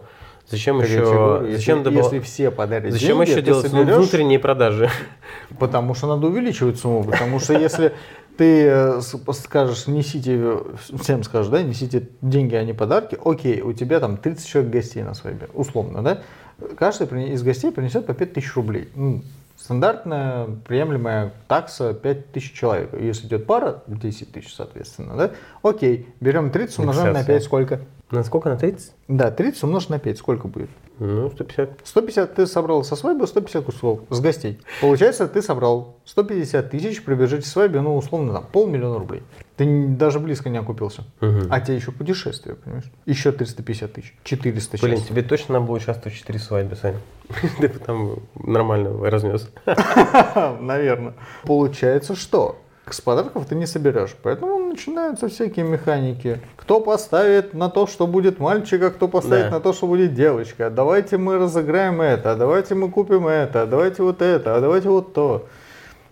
[0.51, 4.39] Зачем еще, говорю, если, зачем, добав- если все подарят зачем деньги, еще делать соберешь, внутренние
[4.39, 4.89] продажи?
[5.59, 7.93] Потому что надо увеличивать сумму, потому что если
[8.39, 9.01] ты э,
[9.33, 10.61] скажешь, несите, э,
[11.01, 15.03] всем скажешь, да, несите деньги, а не подарки, окей, у тебя там 30 человек гостей
[15.03, 16.23] на свадьбе, условно, да,
[16.77, 18.89] каждый из гостей принесет по 5 тысяч рублей.
[18.95, 19.23] Ну,
[19.59, 22.91] Стандартная приемлемая такса 5000 человек.
[22.99, 25.31] Если идет пара, 10 тысяч, соответственно, да?
[25.63, 27.35] Окей, берем 30, умножаем на Индексация.
[27.35, 27.81] 5, сколько?
[28.11, 28.49] На сколько?
[28.49, 28.93] На 30?
[29.09, 30.71] Да, 30 умножить на 5, сколько будет?
[30.99, 31.81] Ну, 150.
[31.85, 34.61] 150 ты собрал со свадьбы, 150 услов с гостей.
[34.81, 39.23] Получается, ты собрал 150 тысяч при бюджете свадьбы, ну, условно, там, полмиллиона рублей.
[39.57, 41.05] Ты даже близко не окупился.
[41.21, 41.49] Мгм.
[41.51, 42.91] А тебе еще путешествие, понимаешь?
[43.05, 44.17] Еще 350 тысяч.
[44.25, 45.09] 400 Блин, сейчас.
[45.09, 46.99] тебе точно надо было участвовать в 4 свадьбы, Саня.
[47.61, 49.51] Ты бы там нормально разнес.
[50.61, 51.15] Наверное.
[51.45, 52.59] Получается, что?
[52.91, 54.17] С подарков ты не соберешь.
[54.23, 56.41] Поэтому начинаются всякие механики.
[56.57, 59.51] Кто поставит на то, что будет мальчик, а кто поставит Да.
[59.53, 60.71] на то, что будет девочка.
[60.71, 65.47] Давайте мы разыграем это, давайте мы купим это, давайте вот это, а давайте вот то.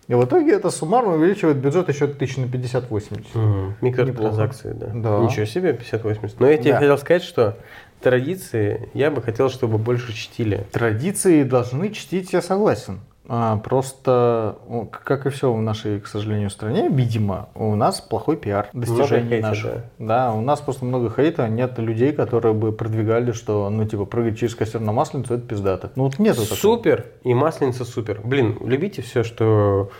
[0.08, 3.26] И в итоге это суммарно увеличивает бюджет еще тысяч на 50-80.
[3.34, 3.74] Мгм.
[3.80, 4.86] Микротранзакции, да.
[4.94, 5.18] Да.
[5.18, 6.36] Ничего себе, 50-80.
[6.38, 6.78] Но я тебе Да.
[6.78, 7.56] хотел сказать, что
[8.00, 10.64] традиции я бы хотел, чтобы больше чтили.
[10.70, 13.00] Традиции должны чтить, я согласен.
[13.28, 14.56] А, просто,
[15.04, 19.82] как и все в нашей, к сожалению, стране, видимо, у нас плохой пиар достижений наших.
[19.98, 20.32] Да.
[20.32, 24.54] у нас просто много хейта, нет людей, которые бы продвигали, что, ну, типа, прыгать через
[24.54, 25.90] костер на масленицу, это пиздато.
[25.96, 26.56] Ну, вот нету такого.
[26.56, 28.20] Супер и масленица супер.
[28.22, 29.90] Блин, любите все, что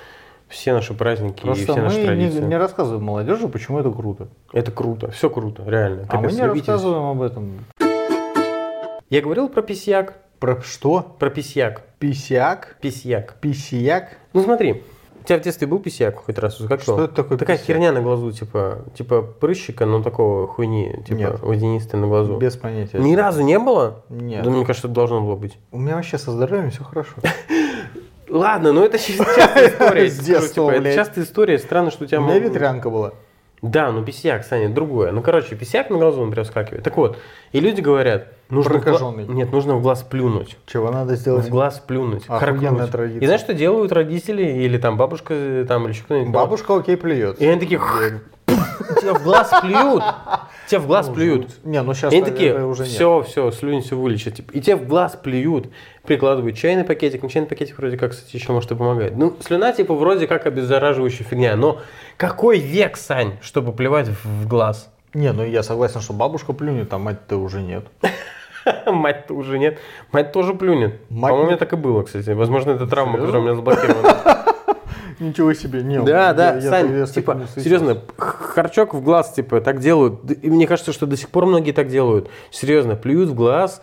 [0.49, 2.41] все наши праздники и Просто все мы наши не, традиции.
[2.41, 4.29] не рассказываем молодежи, почему это круто.
[4.53, 6.07] Это круто, все круто, реально.
[6.09, 7.65] а мы Капец, не рассказываем об этом.
[9.11, 10.19] Я говорил про письяк.
[10.39, 11.17] Про что?
[11.19, 11.83] Про письяк.
[11.99, 12.77] Писяк?
[12.81, 13.37] Письяк.
[13.41, 14.19] Писяк?
[14.33, 14.83] Ну смотри,
[15.23, 16.57] у тебя в детстве был письяк хоть раз?
[16.69, 17.67] Как Что это такое Такая писяк?
[17.69, 21.41] херня на глазу, типа, типа прыщика, но такого хуйни, типа Нет.
[21.41, 22.37] водянистой на глазу.
[22.37, 22.99] Без понятия.
[22.99, 24.05] Ни разу не было?
[24.11, 24.45] Нет.
[24.45, 25.59] Да мне кажется, это должно было быть.
[25.73, 27.13] У меня вообще со здоровьем все хорошо.
[28.29, 30.11] Ладно, но это частая история.
[30.11, 31.59] детства, типа, Это частая история.
[31.59, 32.21] Странно, что у тебя...
[32.21, 33.13] У меня ветрянка была.
[33.71, 35.13] Да, ну писяк, Саня, другое.
[35.13, 36.85] Ну, короче, писяк на глазу, например, скакивает.
[36.85, 37.19] Так вот,
[37.53, 38.79] и люди говорят, нужно...
[38.79, 39.13] в гла-.
[39.29, 40.57] Нет, нужно в глаз плюнуть.
[40.67, 41.47] Чего надо сделать?
[41.47, 42.25] В глаз плюнуть.
[42.29, 43.23] Охуенная традиция.
[43.23, 46.33] И знаешь, что делают родители или там бабушка там или еще кто-нибудь?
[46.33, 47.41] Бабушка окей плюет.
[47.41, 47.81] И они такие,
[49.01, 50.05] тебя в глаз плюют.
[50.67, 51.65] Тебя в глаз плюют.
[51.65, 52.93] Не, ну сейчас И они такие, уже нет.
[52.93, 54.35] все, все, слюнь все вылечат.
[54.35, 55.71] Типа, И тебе в глаз плюют,
[56.05, 57.23] прикладывают чайный пакетик.
[57.23, 59.17] Ну, чайный пакетик вроде как, кстати, еще может и помогает.
[59.17, 61.55] Ну, слюна, типа, вроде как обеззараживающая фигня.
[61.57, 61.81] Но
[62.17, 64.91] какой век, Сань, чтобы плевать в глаз?
[65.15, 67.87] Не, ну я согласен, что бабушка плюнет, а мать-то уже нет.
[68.87, 69.79] Мать-то уже нет.
[70.13, 71.01] Мать тоже плюнет.
[71.09, 72.31] По-моему, у меня так и было, кстати.
[72.31, 74.43] Возможно, это травма, которая у меня заблокирована.
[75.19, 76.01] Ничего себе, не.
[76.01, 80.21] Да, я- да, я- Сань, типа, серьезно, харчок в глаз, типа, так делают.
[80.43, 82.29] И мне кажется, что до сих пор многие так делают.
[82.51, 83.81] Серьезно, плюют в глаз,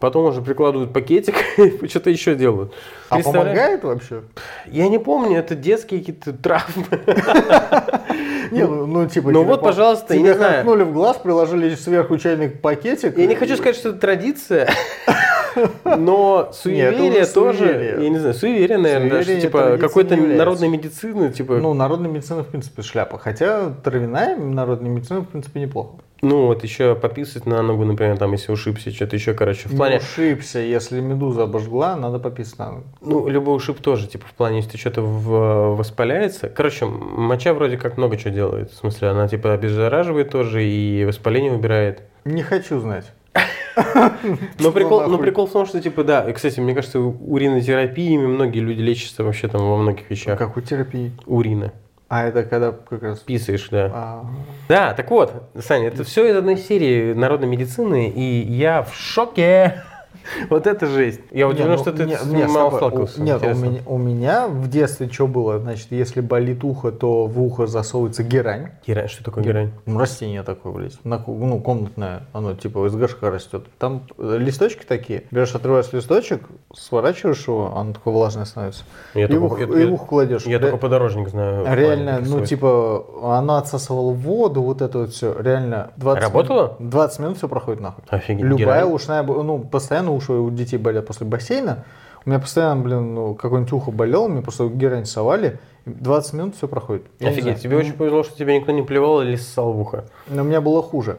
[0.00, 2.72] потом уже прикладывают пакетик, и что-то еще делают.
[3.08, 4.22] А помогает вообще?
[4.66, 6.84] Я не помню, это детские какие-то травмы.
[8.50, 9.30] Не, ну, ну, типа.
[9.30, 10.64] ну вот, по- пожалуйста, я не знаю.
[10.84, 13.16] в глаз, приложили сверху чайный пакетик.
[13.18, 14.68] Я не хочу сказать, что это традиция,
[15.84, 18.04] но суеверие уже тоже, суеверие.
[18.04, 22.42] я не знаю, суеверие, наверное, Суеверие типа традицией какой-то народной медицины, типа, Ну, народная медицина,
[22.42, 23.18] в принципе, шляпа.
[23.18, 25.96] Хотя травяная народная медицина, в принципе, неплохо.
[26.22, 29.94] ну вот еще пописать на ногу, например, там, если ушибся, что-то еще, короче, в плане,
[29.96, 32.84] Не ушибся, если медуза обожгла, надо пописать на ногу.
[33.00, 36.48] Ну, любой ушиб тоже, типа, в плане, если что-то в- воспаляется.
[36.48, 38.70] Короче, моча вроде как много чего делает.
[38.72, 42.02] В смысле, она, типа, обеззараживает тоже и воспаление убирает.
[42.24, 43.04] Не хочу знать.
[44.58, 45.12] Но прикол, нахуй?
[45.12, 49.24] но прикол в том, что, типа, да, и, кстати, мне кажется, уринотерапиями многие люди лечатся
[49.24, 50.38] вообще там во многих вещах.
[50.38, 51.12] Какой терапии?
[51.26, 51.72] Урина.
[52.08, 53.18] А это когда как раз...
[53.20, 53.90] Писаешь, да.
[53.92, 54.26] А,
[54.68, 59.82] Да, так вот, Саня, это все из одной серии народной медицины, и я в шоке.
[60.50, 61.20] Вот это жесть.
[61.30, 62.06] Я удивлен, ну, что ты
[62.48, 63.20] мало сталкивался.
[63.20, 63.42] Нет,
[63.86, 65.58] у меня, в детстве что было?
[65.58, 68.70] Значит, если болит ухо, то в ухо засовывается герань.
[68.86, 69.70] Герань, что такое герань?
[69.86, 70.98] Ну, растение такое, блядь.
[71.04, 72.22] Ну, комнатное.
[72.32, 73.66] Оно типа из горшка растет.
[73.78, 75.24] Там э, листочки такие.
[75.30, 76.42] Берешь, отрываешь листочек,
[76.74, 78.84] сворачиваешь его, оно такое влажное становится.
[79.14, 80.46] Я и, только- в ух- я- и я- в ухо кладешь.
[80.46, 81.66] Я Ре- только подорожник знаю.
[81.74, 85.34] Реально, ну, типа, оно отсасывало воду, вот это вот все.
[85.38, 86.76] Реально, 20 Работало?
[86.78, 88.04] Минут, 20 минут все проходит нахуй.
[88.08, 88.44] Офигеть.
[88.44, 88.92] Любая герань.
[88.92, 91.84] ушная, ну, постоянно уши у детей болят после бассейна.
[92.24, 95.58] У меня постоянно, блин, ну, какое-нибудь ухо болело, мне просто герань совали.
[95.84, 97.04] и 20 минут все проходит.
[97.20, 100.04] Я Офигеть, тебе очень повезло, что тебя никто не плевал или ссал в ухо.
[100.28, 101.18] Но у меня было хуже.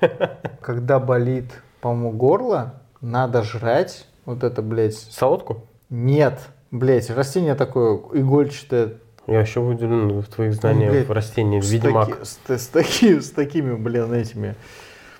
[0.62, 4.94] Когда болит, по-моему, горло, надо жрать вот это, блядь.
[4.94, 5.64] Солодку?
[5.90, 6.40] Нет,
[6.70, 8.94] блядь, растение такое игольчатое.
[9.26, 11.60] Я еще удивлен в твоих знаниях Блядь, в растении.
[11.60, 12.08] Ведьмак.
[12.10, 14.54] таки- с, с таки- с такими, блин, этими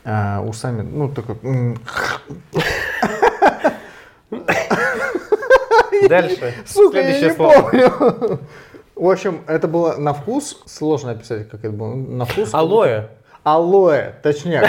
[0.07, 0.83] а, усами.
[0.83, 1.37] Ну, такой...
[6.09, 6.55] Дальше.
[6.67, 7.61] Сука, я Следующее не слово.
[7.63, 8.41] помню.
[8.95, 10.63] В общем, это было на вкус.
[10.67, 11.95] Сложно описать, как это было.
[11.95, 12.51] На вкус.
[12.55, 13.09] Алоэ.
[13.45, 14.69] Алоэ, точнее.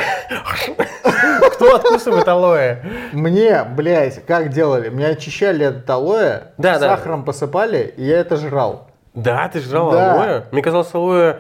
[1.54, 2.78] Кто откусывает алоэ?
[3.14, 4.90] Мне, блядь, как делали?
[4.90, 6.96] Мне очищали этот алоэ, Да, да.
[6.96, 8.88] сахаром посыпали, и я это жрал.
[9.16, 10.14] Да, ты жрал Да.
[10.14, 10.44] алоэ?
[10.52, 11.38] Мне казалось, алоэ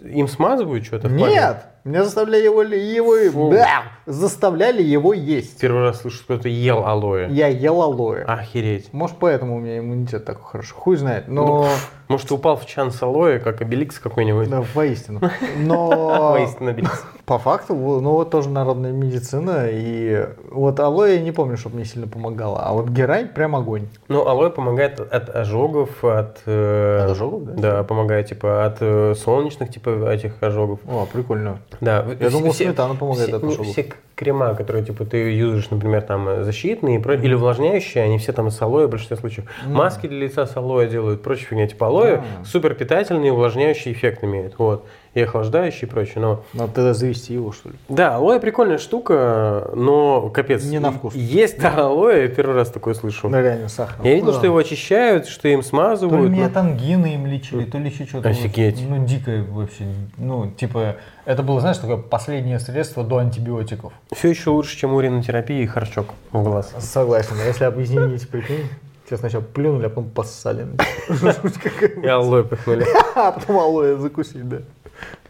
[0.00, 1.08] им смазывают что-то.
[1.08, 5.58] Нет, меня заставляли его, его да, заставляли его есть.
[5.60, 7.28] Первый раз слышу, что кто-то ел алоэ.
[7.30, 8.22] Я ел алоэ.
[8.24, 8.92] Охереть.
[8.92, 10.72] Может, поэтому у меня иммунитет такой хороший.
[10.74, 11.28] Хуй знает.
[11.28, 11.66] Но
[12.08, 14.48] Может, ты упал в чан с алоэ, как обеликс какой-нибудь?
[14.50, 15.20] да, воистину.
[15.58, 17.04] Но Воистину обеликс.
[17.26, 19.66] по факту, ну вот тоже народная медицина.
[19.70, 22.62] И вот алоэ я не помню, чтобы мне сильно помогало.
[22.64, 23.88] А вот герань прям огонь.
[24.08, 26.38] Ну, алоэ помогает от ожогов, от...
[26.46, 27.52] э, От ожогов, да?
[27.76, 30.80] Да, помогает, типа, от э, солнечных, типа, этих ожогов.
[30.86, 31.58] О, прикольно.
[31.80, 32.04] Да.
[32.20, 36.42] Я думал, сметана помогает все, от все крема, которые, типа, ты юзаешь, например, там, э,
[36.44, 39.46] защитные про- или увлажняющие, они все там с алоэ в большинстве случаев.
[39.66, 41.66] Маски для лица с алоэ делают, прочая фигня.
[41.68, 42.44] Типа, алоэ А.
[42.44, 44.58] супер питательный, увлажняющий эффект имеет.
[44.58, 44.86] Вот.
[45.14, 46.16] И охлаждающий и прочее.
[46.20, 47.74] Но Надо тогда завести его, что ли.
[47.88, 50.64] Да, алоэ прикольная штука, но капец.
[50.64, 51.14] Не на вкус.
[51.14, 53.28] Есть да, алоэ, я первый раз такое слышу.
[53.28, 54.04] Да, реально, сахар.
[54.04, 54.32] Я видел, Да.
[54.34, 56.30] что его очищают, что им То ли смазывают.
[56.30, 58.28] но- там гены им лечили, то ли еще что-то.
[58.28, 58.80] Офигеть.
[58.88, 59.84] Ну, дикое вообще.
[60.18, 63.92] Ну, типа, это было, знаешь, такое последнее средство до антибиотиков.
[64.12, 66.72] Все еще лучше, чем уринотерапия и харчок в глаз.
[66.78, 67.32] Согласен.
[67.42, 68.66] А Если объединить, прикинь,
[69.06, 70.66] тебе сначала плюнули, а потом поссали.
[72.02, 72.84] И алоэ пихнули.
[73.14, 74.58] А потом алоэ закусить, да.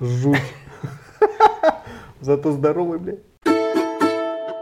[0.00, 0.42] Жуть.
[2.20, 3.18] Зато здоровый, блядь.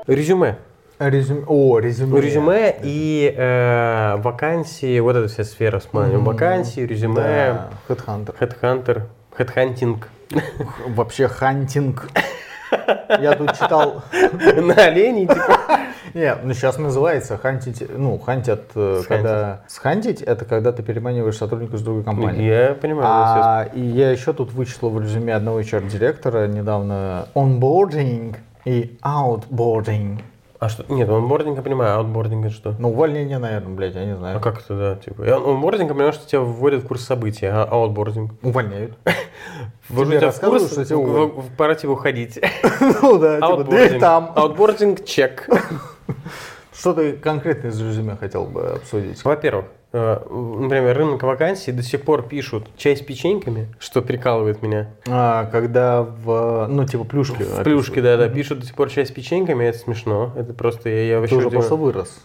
[0.06, 0.58] Резюме.
[0.98, 1.44] Резюме.
[1.46, 2.20] О, резюме.
[2.20, 6.24] Резюме и э, вакансии, вот эта вся сфера с моим.
[6.24, 8.34] Вакансии, резюме, Да, Headhunter.
[8.38, 10.08] хедхантер, хедхантинг.
[10.88, 12.08] Вообще хантинг.
[13.20, 14.02] Я тут читал...
[14.56, 15.60] На оленей, типа.
[16.16, 19.06] Нет, ну сейчас называется хантить, ну, хантят, э, Схантить.
[19.06, 19.60] когда...
[19.68, 22.42] Схантить, это когда ты переманиваешь сотрудника с другой компании.
[22.42, 23.06] Я понимаю.
[23.06, 30.22] А, и я еще тут вычислил в резюме одного HR-директора недавно onboarding и outboarding.
[30.58, 30.86] А что?
[30.88, 32.74] Нет, онбординг я понимаю, а outboarding это что?
[32.78, 34.38] Ну, увольнение, наверное, блядь, я не знаю.
[34.38, 35.22] А как это, да, типа?
[35.22, 38.32] Я онбординг, я понимаю, что тебя вводят в курс событий, а outboarding?
[38.42, 38.96] Увольняют.
[39.90, 41.32] Ввожу Тебе в курс, что тебя уволят.
[41.58, 42.40] пора тебе уходить.
[43.02, 44.32] Ну да, типа, дверь там.
[44.34, 45.46] Outboarding, check.
[46.72, 49.24] Что ты конкретно из резюме хотел бы обсудить?
[49.24, 54.88] Во-первых, например, рынок вакансий до сих пор пишут чай с печеньками, что прикалывает меня.
[55.08, 57.42] А, когда в, ну, типа, плюшки.
[57.42, 60.32] В плюшке, да, да, пишут до сих пор чай с печеньками, это смешно.
[60.36, 61.36] Это просто я, я Ты вообще...
[61.36, 61.60] уже удивлен.
[61.60, 62.20] просто вырос.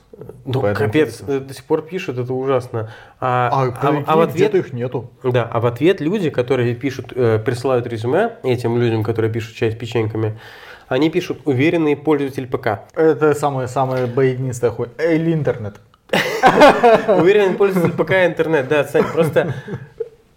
[0.46, 2.92] Ну, Поэтому капец, это- э, до сих пор пишут, это ужасно.
[3.20, 5.10] А, А, а- а в ответ где-то их нету.
[5.24, 9.72] Да, а в ответ люди, которые пишут, э, присылают резюме этим людям, которые пишут чай
[9.72, 10.38] с печеньками,
[10.88, 12.82] они пишут уверенный пользователь ПК.
[12.96, 14.90] Это самое-самое боединистое хуй.
[15.00, 15.76] Или интернет.
[17.08, 19.54] Уверенный пользователь ПК и интернет, да, Сань, просто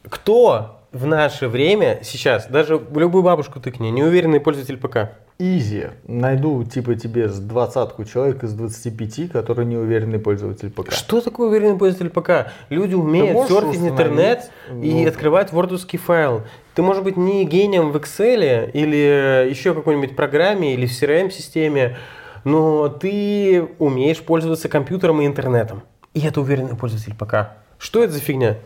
[0.08, 5.10] кто в наше время сейчас, даже любую бабушку тыкни, неуверенный пользователь ПК?
[5.40, 5.86] Изи.
[6.06, 10.92] Найду, типа, тебе с двадцатку человек из 25, который неуверенный пользователь ПК.
[10.92, 12.52] Что такое уверенный пользователь ПК?
[12.68, 15.08] Люди умеют можешь серфить интернет и ну.
[15.08, 16.42] открывать вордовский файл.
[16.76, 21.96] Ты, может быть, не гением в Excel или еще какой-нибудь программе или в CRM-системе,
[22.44, 25.82] но ты умеешь пользоваться компьютером и интернетом.
[26.12, 27.56] И это уверенный пользователь ПК.
[27.78, 28.56] Что это за фигня?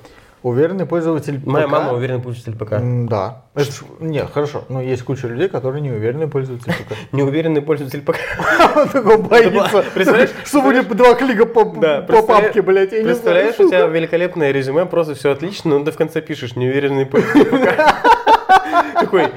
[0.43, 1.72] Уверенный пользователь Моя ПК?
[1.72, 2.74] мама уверенный пользователь ПК.
[3.09, 3.43] Да.
[3.57, 4.64] Это нет, хорошо.
[4.68, 6.95] Но есть куча людей, которые не уверенные пользователи ПК.
[7.12, 8.18] Неуверенный пользователь ПК.
[8.76, 9.85] Он такой боится.
[9.95, 10.31] Представляешь?
[10.45, 12.91] Что будет два клика по папке, блядь.
[12.91, 17.45] Представляешь, у тебя великолепное резюме, просто все отлично, но ты в конце пишешь неуверенный пользователь
[17.47, 19.01] ПК.
[19.01, 19.29] Такой,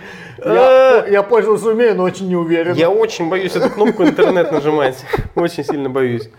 [0.44, 2.74] Я я пользоваться умею, но очень не уверен.
[2.74, 5.04] Я очень боюсь эту кнопку интернет нажимать.
[5.36, 6.30] Очень сильно боюсь.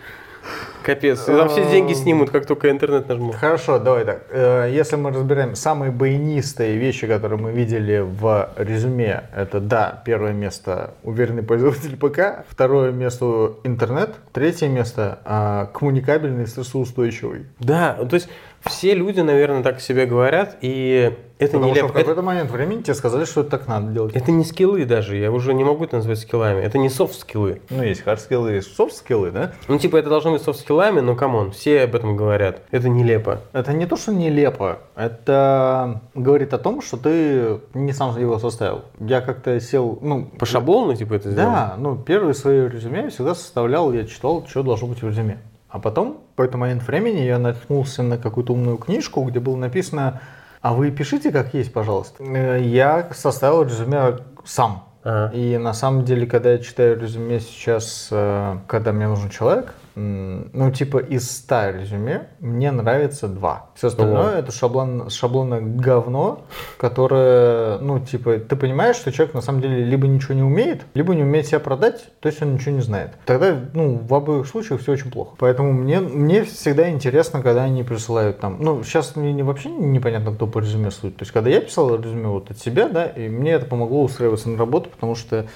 [0.83, 1.21] Капец.
[1.21, 3.33] Там все деньги снимут, как только интернет нажму.
[3.33, 4.25] Хорошо, давай так.
[4.31, 10.33] Э, Если мы разбираем самые баянистые вещи, которые мы видели в резюме, это да, первое
[10.33, 17.47] место уверенный пользователь ПК, второе место интернет, третье место а, коммуникабельный, стрессоустойчивый.
[17.61, 18.29] Да, то есть
[18.65, 21.91] все люди, наверное, так себе говорят, и это Потому не что в.
[21.91, 24.15] Это, какой-то момент времени тебе сказали, что это так надо делать.
[24.15, 26.61] это не скиллы даже, я уже не могу это назвать скиллами.
[26.61, 27.63] Это не софт-скиллы.
[27.71, 29.53] Ну, есть хардскиллы и софт-скиллы, да?
[29.67, 32.63] Ну, типа, это должно быть софт-скиллами, но come on, все об этом говорят.
[32.71, 33.41] Это нелепо.
[33.53, 38.83] Это не то, что нелепо, это говорит о том, что ты не сам его составил.
[39.01, 41.53] Я как-то сел, ну, По шаблону, типа, это сделано?
[41.53, 45.39] Да, ну первые свои резюме я всегда составлял, я читал, что должно быть в резюме.
[45.73, 50.21] А потом, в какой-то момент времени, я наткнулся на какую-то умную книжку, где было написано,
[50.61, 52.23] а вы пишите как есть, пожалуйста.
[52.23, 54.85] Э, Я составил резюме сам.
[55.03, 55.35] Ага.
[55.35, 60.71] И на самом деле, когда я читаю резюме сейчас, э, когда мне нужен человек, ну,
[60.71, 63.71] типа, из 100 резюме мне нравится два.
[63.75, 64.39] Все остальное Ого.
[64.39, 66.45] это шаблон, шаблонное говно,
[66.79, 71.15] которое, ну, типа, ты понимаешь, что человек на самом деле либо ничего не умеет, либо
[71.15, 73.13] не умеет себя продать, то есть он ничего не знает.
[73.27, 75.35] Тогда, ну, в обоих случаях все очень плохо.
[75.39, 80.33] Поэтому мне, мне всегда интересно, когда они присылают там, ну, сейчас мне не- вообще непонятно,
[80.35, 81.17] кто по резюме судит.
[81.17, 84.49] То есть, когда я писал резюме вот от себя, да, и мне это помогло устраиваться
[84.49, 85.47] на работу, потому что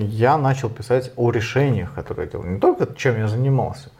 [0.00, 2.44] я начал писать о решениях, которые я делал.
[2.46, 3.90] Не только чем я занимался,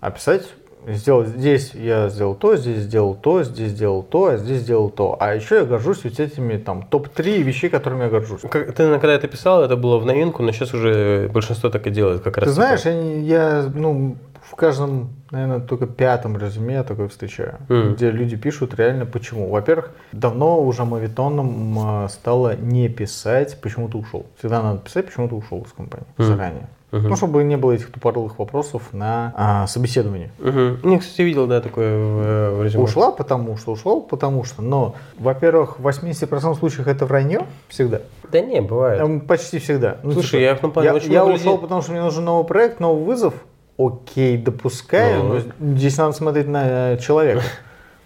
[0.00, 0.42] а писать,
[0.86, 5.16] сделать здесь я сделал то, здесь сделал то, здесь сделал то, а здесь сделал то.
[5.20, 8.40] А еще я горжусь вот этими там топ-3 вещей, которыми я горжусь.
[8.48, 11.90] Как- Ты, когда это писал, это было в новинку, но сейчас уже большинство так и
[11.90, 12.46] делает, как раз.
[12.48, 12.90] Ты знаешь, типа.
[12.94, 14.16] я, я, ну,
[14.56, 17.92] в каждом, наверное, только пятом резюме я такое встречаю, Мгм.
[17.92, 19.50] где люди пишут реально почему.
[19.50, 24.24] Во-первых, давно уже мовитоном стало не писать, почему ты ушел.
[24.38, 26.26] Всегда надо писать, почему ты ушел из компании Мгм.
[26.26, 26.68] заранее.
[26.90, 27.08] Мгм.
[27.10, 30.30] Ну, чтобы не было этих тупорылых вопросов на а, собеседовании.
[30.38, 30.78] Мгм.
[30.82, 32.84] Ну, я, кстати, видел, да, такое в, в резюме.
[32.84, 34.62] Ушла потому что, ушел потому что.
[34.62, 38.00] Но, во-первых, в 80% случаев это вранье всегда.
[38.32, 39.26] Да не, бывает.
[39.26, 39.98] Почти всегда.
[40.02, 42.00] Ну, Слушай, типа, я в том плане я, очень я ушел, людей- потому что мне
[42.00, 43.34] нужен новый проект, новый вызов.
[43.78, 45.40] Окей, допускаю, Ну.
[45.60, 47.42] но здесь надо смотреть на э, человека.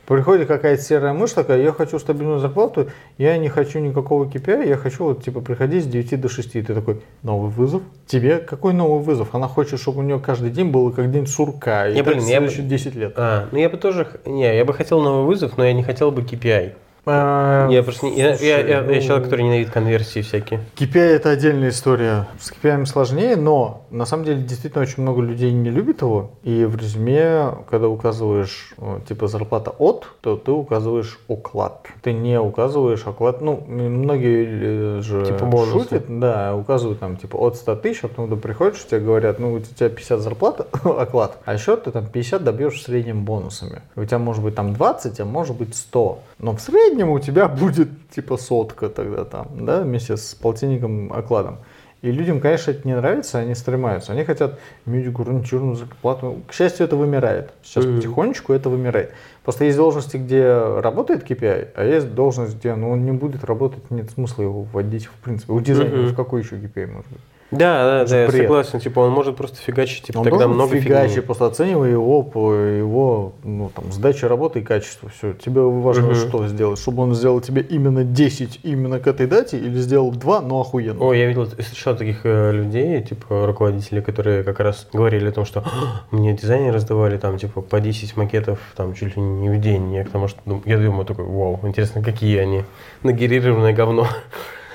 [0.07, 4.77] Приходит какая-то серая мышь такая, я хочу стабильную зарплату, я не хочу никакого KPI, я
[4.77, 6.57] хочу вот типа приходить с 9 до 6.
[6.57, 7.83] И ты такой, новый вызов?
[8.09, 9.33] Тебе какой новый вызов?
[9.37, 11.87] Она хочет, чтобы у нее каждый день был как день сурка.
[11.89, 13.13] И Не, так блин, я бы- следующие 10 лет.
[13.17, 16.11] А, ну я бы тоже, не, я бы хотел новый вызов, но я не хотел
[16.11, 16.73] бы KPI.
[17.07, 20.61] А, Я просто не, я, я- я- слушай, я человек, ну, который ненавидит конверсии всякие.
[20.77, 22.27] KPI это отдельная история.
[22.39, 26.33] С KPI сложнее, но на самом деле действительно очень много людей не любит его.
[26.43, 31.87] И в резюме, когда указываешь э, типа зарплата от, то ты указываешь оклад.
[32.03, 33.41] Ты не указываешь оклад.
[33.41, 35.73] Ну, многие э, же Типа бонусы.
[35.73, 39.55] шутят, да, указывают там типа от 100 тысяч, а потом ты приходишь, тебе говорят, ну
[39.55, 43.81] у тебя 50 зарплата, оклад, а еще ты там 50 добьешь в среднем бонусами.
[43.97, 46.19] У тебя может быть там 20, а может быть 100.
[46.39, 51.59] Но в среднем у тебя будет типа сотка тогда там, да, вместе с полтинником окладом.
[52.03, 54.13] И людям, конечно, это не нравится, они стремаются.
[54.13, 56.41] Они хотят иметь гарантированную зарплату.
[56.49, 57.53] К счастью, это вымирает.
[57.63, 57.97] Сейчас Мгм.
[57.97, 59.13] потихонечку это вымирает.
[59.45, 63.91] Просто есть должности, где работает KPI, а есть должность, где ну, он не будет работать,
[63.91, 65.53] нет смысла его вводить в принципе.
[65.53, 66.15] У дизайнеров Мгм.
[66.15, 67.21] какой еще KPI может быть?
[67.51, 68.43] Да, да, да, я бред.
[68.43, 68.79] согласен.
[68.81, 71.27] Типа он может просто фигачить, типа Он тогда много фигачить, фигни.
[71.27, 75.09] просто оценивая его по его ну, там, сдаче работы и качеству.
[75.09, 75.33] Все.
[75.33, 76.15] Тебе важно Мгм.
[76.15, 80.41] что сделать, чтобы он сделал тебе именно 10 именно к этой дате или сделал 2,
[80.43, 81.05] но охуенно.
[81.05, 85.45] О, я видел, встречал таких э, людей, типа руководителей, которые как раз говорили о том,
[85.45, 89.61] что «А, мне дизайнеры раздавали там типа по 10 макетов там чуть ли не в
[89.61, 89.93] день.
[89.93, 92.65] Я потому что ну, я думаю такой, вау, интересно, какие они
[93.03, 94.07] нагерированное говно.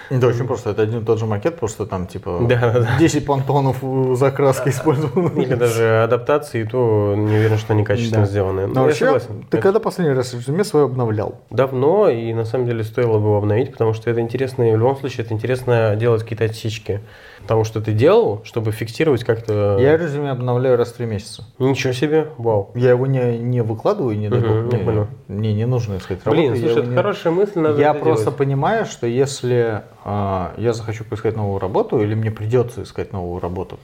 [0.09, 0.69] Да, очень просто.
[0.71, 2.89] Это один и тот же макет, просто там типа Да, да, да.
[2.99, 3.77] 10 понтонов
[4.17, 5.41] закраски использованы.
[5.41, 8.29] Или даже адаптации, то не уверен, что они качественно Да.
[8.29, 8.61] сделаны.
[8.67, 9.45] Но Ну, я вообще, согласен.
[9.49, 11.41] ты Это когда последний раз резюме свое обновлял?
[11.49, 14.77] Давно, и на самом деле стоило бы его обновить, потому что это интересно, и в
[14.77, 17.01] любом случае это интересно делать какие-то отсечки.
[17.45, 19.77] Потому что ты делал, чтобы фиксировать как-то...
[19.79, 21.43] Я резюме обновляю раз в 3 месяца.
[21.59, 22.71] Ничего себе, вау.
[22.73, 26.53] Я его не, не выкладываю, не, Мгм, бог, я мне, не нужно искать Блин, работу,
[26.55, 28.37] я слушай, это не- хорошая мысль, надо Я просто делать.
[28.39, 33.77] понимаю, что если а, я захочу поискать новую работу, или мне придется искать новую работу,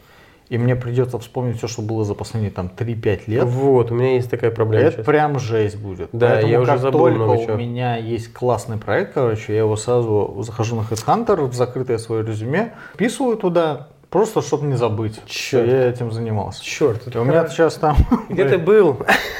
[0.52, 4.16] и мне придется вспомнить все, что было за последние там 3-5 лет, Вот, у меня
[4.16, 5.06] есть такая проблема это сейчас.
[5.06, 6.10] прям жесть будет.
[6.12, 7.56] Да, Поэтому я уже как забыл только много у чего.
[7.56, 12.74] меня есть классный проект, короче, я его сразу захожу на HeadHunter, в закрытое свое резюме,
[12.94, 15.68] вписываю туда, просто чтобы не забыть, что Чёрт.
[15.68, 16.62] я этим занимался.
[16.66, 17.96] Черт, И у меня сейчас там...
[18.28, 18.98] Где ты был?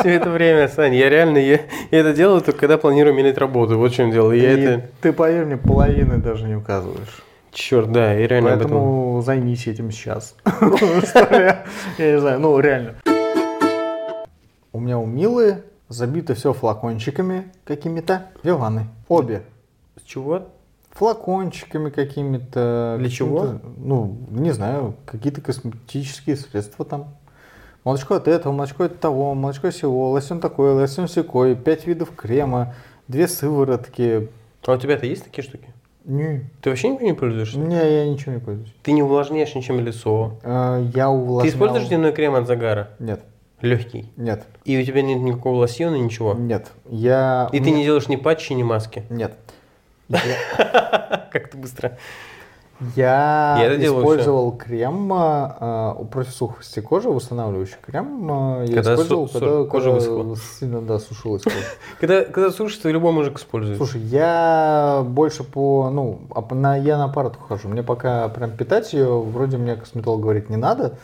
[0.00, 3.76] Все это время, Сань, я реально, я, я это делаю только когда планирую менять работу,
[3.78, 4.32] вот в чем дело.
[4.32, 7.22] Я И это, Ты, поверь мне, половины даже не указываешь.
[7.52, 8.70] Черт, да, я реально об этом...
[8.70, 10.34] Поэтому займись этим сейчас.
[11.14, 11.64] Я
[11.98, 12.94] не знаю, ну реально.
[14.72, 18.30] У меня у Милы забито все флакончиками какими-то.
[18.42, 18.86] Две ванны.
[19.08, 19.42] Обе.
[20.00, 20.48] С чего?
[20.90, 22.96] Флакончиками какими-то.
[22.98, 23.60] Для чего?
[23.76, 27.14] Ну, не знаю, какие-то косметические средства там.
[27.84, 32.74] Молочко от этого, молочко от того, молочко сего, лосьон такой, лосьон секой, пять видов крема,
[33.08, 34.28] две сыворотки.
[34.64, 35.71] А у тебя-то есть такие штуки?
[36.04, 37.58] Не, Ты вообще ничего не пользуешься?
[37.58, 38.74] не, я ничего не пользуюсь.
[38.82, 40.38] Ты не увлажняешь ничем лицо.
[40.42, 41.42] Э, Я увлажнял...
[41.42, 42.90] Ты используешь дневной крем от загара?
[42.98, 43.20] Нет,
[43.60, 44.10] Легкий.
[44.16, 46.34] нет, И у тебя нет никакого лосьона, ничего?
[46.34, 46.72] нет.
[46.90, 47.48] Я...
[47.52, 49.04] И ты не делаешь ни патчи, ни маски?
[49.10, 49.34] Нет.
[50.08, 51.96] Как ты быстро.
[52.96, 58.28] Я Я это делаю использовал крем а, против сухости кожи, восстанавливающий крем.
[58.30, 60.36] а, Я Когда использовал, су- когда, кожа высохла.
[60.58, 61.56] сильно, да, сушилась кожа.
[62.00, 63.76] Когда, когда сушится, любой мужик использует.
[63.78, 67.68] Слушай, я больше по, ну, а на, я на аппарат хожу.
[67.68, 70.94] Мне пока прям питать ее, вроде мне косметолог говорит, не надо,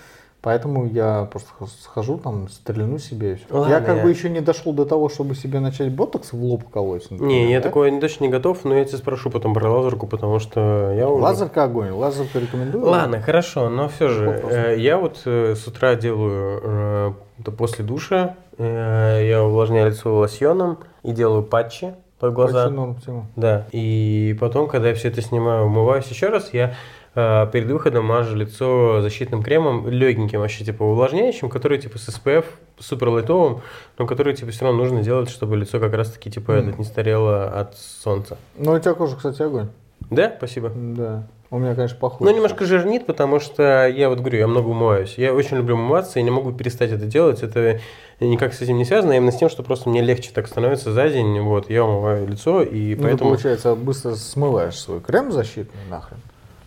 [0.40, 1.50] Поэтому я просто
[1.82, 3.44] схожу там, стрельну себе и все.
[3.50, 6.40] Ладно, я как я- бы еще не дошел до того, чтобы себе начать ботокс в
[6.40, 7.10] лоб колоть.
[7.10, 7.68] например, Не, я да?
[7.68, 11.08] такое не- точно не готов, но я тебя спрошу потом про лазерку, потому что я
[11.08, 11.22] уже...
[11.22, 11.90] Лазерка огонь.
[11.90, 12.84] Лазерку рекомендую.
[12.86, 14.52] Ладно, хорошо, но все же, Вопрос.
[14.52, 20.78] э, я вот э, с утра делаю э, это после душа, я увлажняю лицо лосьоном
[21.02, 22.64] и делаю патчи под глаза.
[22.64, 23.26] Почти норм.
[23.36, 26.74] Да, и потом, когда я все это снимаю, умываюсь еще раз, я
[27.14, 32.44] перед выходом мажу лицо защитным кремом, легеньким вообще, типа увлажняющим, который типа с SPF,
[32.78, 33.60] супер лайтовым,
[33.98, 36.60] но который типа все равно нужно делать, чтобы лицо как раз таки типа Мгм.
[36.68, 38.36] этот не старело от солнца.
[38.56, 39.68] Ну, у тебя кожа, кстати, огонь.
[40.10, 40.70] Да, спасибо.
[40.74, 41.26] Да.
[41.50, 42.30] У меня, конечно, похуже.
[42.30, 45.14] Ну, немножко жирнит, потому что я вот говорю, я много умываюсь.
[45.16, 47.42] Я очень люблю умываться и не могу перестать это делать.
[47.42, 47.80] Это
[48.20, 50.92] никак с этим не связано, а именно с тем, что просто мне легче так становится
[50.92, 51.40] за день.
[51.40, 53.30] Вот, я умываю лицо, и Ну, ты, поэтому...
[53.30, 56.18] получается, быстро смываешь свой крем защитный нахрен.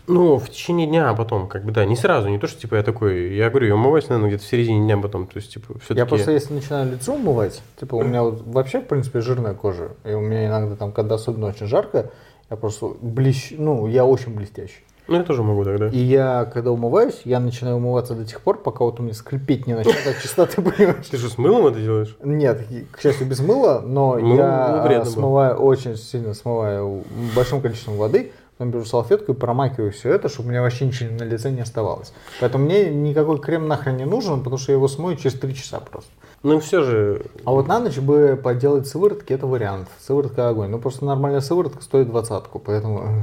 [0.08, 2.74] Ну, в течение дня, а потом, как бы, да, не сразу, не то, что, типа,
[2.76, 5.74] я такой, я говорю, я умываюсь, наверное, где-то в середине дня потом, то есть, типа,
[5.78, 5.98] все-таки...
[6.00, 9.92] Я просто, если начинаю лицо умывать, типа, у меня вот вообще, в принципе, жирная кожа.
[10.04, 12.10] И у меня иногда там, когда особенно очень жарко,
[12.50, 13.52] я просто блещ...
[13.56, 14.82] ну, я очень блестящий.
[15.08, 15.88] Ну, я тоже могу тогда.
[15.88, 19.66] И я, когда умываюсь, я начинаю умываться до тех пор, пока вот у меня скрипеть
[19.66, 21.06] не начнет от чистоты, понимаешь?
[21.08, 22.16] Ты же с мылом это делаешь?
[22.22, 25.04] Нет, к счастью, без мыла, но Ну, я было.
[25.04, 27.02] смываю, очень сильно смываю
[27.34, 28.32] большим количеством воды,
[28.62, 31.60] потом беру салфетку и промакиваю все это, чтобы у меня вообще ничего на лице не
[31.62, 32.12] оставалось.
[32.40, 35.80] Поэтому мне никакой крем нахрен не нужен, потому что я его смою через 3 часа
[35.80, 36.10] просто.
[36.44, 37.26] Ну, все же...
[37.44, 39.88] А вот на ночь бы поделать сыворотки, это вариант.
[40.00, 40.70] Сыворотка огонь.
[40.70, 43.22] Ну, просто нормальная сыворотка стоит двадцатку, поэтому э,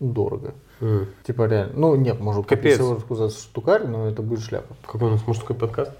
[0.00, 0.54] дорого.
[0.80, 1.72] м, Типа реально.
[1.74, 4.74] Ну, нет, может купить сыворотку за штукарь, но это будет шляпа.
[4.86, 5.92] Какой у нас мужской подкаст?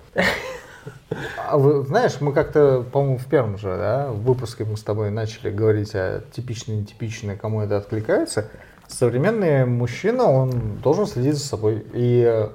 [1.49, 5.51] А вы знаешь, мы как-то, по-моему, в первом же да, выпуске мы с тобой начали
[5.51, 8.49] говорить о типичное, нетипичное, кому это откликается.
[8.91, 11.85] Современный мужчина, он должен следить за собой.
[11.95, 12.49] И э,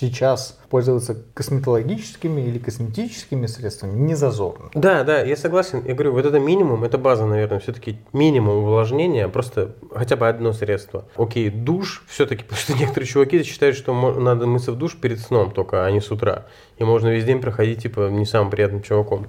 [0.00, 4.70] сейчас пользоваться косметологическими или косметическими средствами не зазорно.
[4.74, 5.82] Да, да, я согласен.
[5.84, 10.52] Я говорю, вот это минимум, это база, наверное, все-таки минимум увлажнения, просто хотя бы одно
[10.52, 11.04] средство.
[11.16, 15.50] Окей, душ все-таки, потому что некоторые чуваки считают, что надо мыться в душ перед сном
[15.50, 16.46] только, а не с утра.
[16.78, 19.26] И можно весь день проходить, типа, не самым приятным чуваком.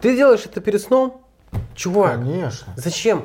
[0.00, 1.20] Ты делаешь это перед сном?
[1.74, 2.72] Чувак, Конечно.
[2.76, 3.24] зачем?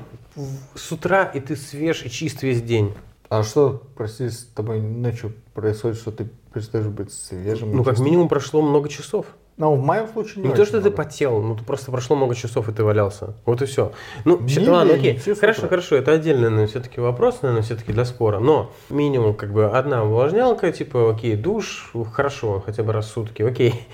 [0.75, 2.93] С утра и ты свеж и чист весь день.
[3.29, 7.75] А что, прости, с тобой ночью происходит, что ты перестаешь быть свежим?
[7.75, 8.05] Ну, как чистым?
[8.05, 9.25] минимум прошло много часов.
[9.57, 10.97] Ну, в моем случае не Не то, что ты много.
[10.97, 13.35] потел, ну ты просто прошло много часов, и ты валялся.
[13.45, 13.93] Вот и все.
[14.25, 15.17] Ну, Не, не, ладно, окей.
[15.17, 15.69] все Хорошо, утра.
[15.69, 18.39] хорошо, это отдельный, наверное, все-таки вопрос, наверное, все-таки для спора.
[18.39, 23.43] Но минимум, как бы, одна увлажнялка, типа, окей, душ, хорошо, хотя бы раз в сутки,
[23.43, 23.87] окей.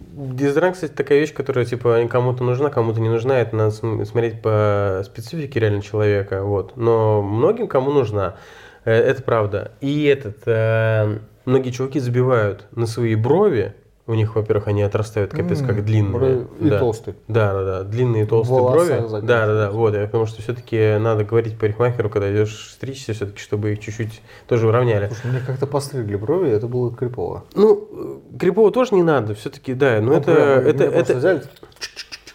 [0.00, 3.38] Дезодорант, кстати, такая вещь, которая, типа, кому-то нужна, кому-то не нужна.
[3.40, 6.76] Это надо см- смотреть по специфике реально человека, вот.
[6.76, 8.36] Но многим кому нужна.
[8.84, 9.72] Э, Это правда.
[9.80, 13.74] И этот, э, многие чуваки забивают на свои брови,
[14.10, 16.46] у них, во-первых, они отрастают капец как длинные.
[16.60, 16.78] и да.
[16.80, 17.14] толстые.
[17.28, 19.26] Да, да, да, длинные толстые волосах брови.
[19.26, 23.38] Да, да, да, вот, я потому что все-таки надо говорить парикмахеру, когда идешь стричься, все-таки,
[23.38, 25.06] чтобы их чуть-чуть тоже уравняли.
[25.08, 27.44] Слушай, мне как-то постригли брови, это было крипово.
[27.54, 31.42] Ну, крипово тоже не надо, все-таки, да, но Ну, это, прям, это, просто это, взяли,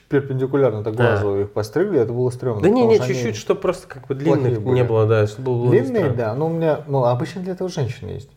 [0.08, 2.62] перпендикулярно так глазу их постригли, это было стрёмно.
[2.62, 5.52] да не, не, что они чуть-чуть, чтобы просто как бы длинных не было, да, чтобы
[5.52, 8.30] было Длинные, да, но у меня, ну, обычно для этого женщины есть.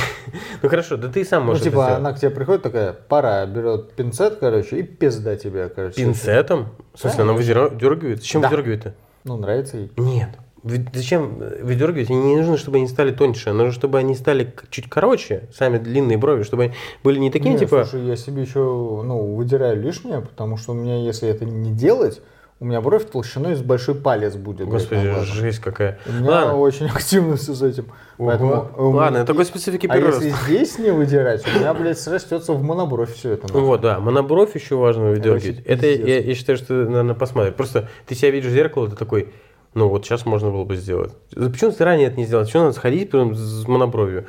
[0.62, 2.92] Ну хорошо, да ты и сам Ну, можешь это типа, она к тебе приходит такая,
[2.92, 5.96] пора, берет пинцет, короче, и пизда тебе, короче.
[5.96, 6.68] Пинцетом?
[6.94, 8.20] В смысле, она выдергивает?
[8.20, 8.94] Зачем выдергивает-то?
[9.24, 9.92] Ну, нравится ей.
[9.96, 10.30] Нет.
[10.94, 12.08] Зачем э, выдергивать?
[12.08, 13.52] Не нужно, чтобы они стали тоньше.
[13.52, 17.58] Нужно, чтобы они стали чуть короче, сами длинные брови, чтобы они были не такие, Не,
[17.58, 17.84] типа...
[17.84, 22.22] слушай, я себе еще, ну, выдираю лишнее, потому что у меня, если это не делать,
[22.60, 24.68] у меня бровь толщиной с большой палец будет.
[24.68, 25.98] Господи, жесть какая.
[26.06, 27.86] У меня Ладно, очень активно все с этим.
[28.16, 28.70] Поэтому, Ого.
[28.76, 30.22] у меня- Ладно, такой специфики А прирост.
[30.22, 33.48] если здесь не выдирать, у меня, блядь, срастется в монобровь все это.
[33.48, 33.60] Нахуй.
[33.62, 35.56] вот, да, монобровь еще важно выдергивать.
[35.58, 37.56] вообще Это, я, я считаю, что надо посмотреть.
[37.56, 39.30] Просто ты себя видишь в зеркало, ты такой,
[39.74, 41.12] ну вот сейчас можно было бы сделать.
[41.34, 42.44] Почему ты ранее это не сделал?
[42.44, 44.26] Почему надо сходить потом с монобровью?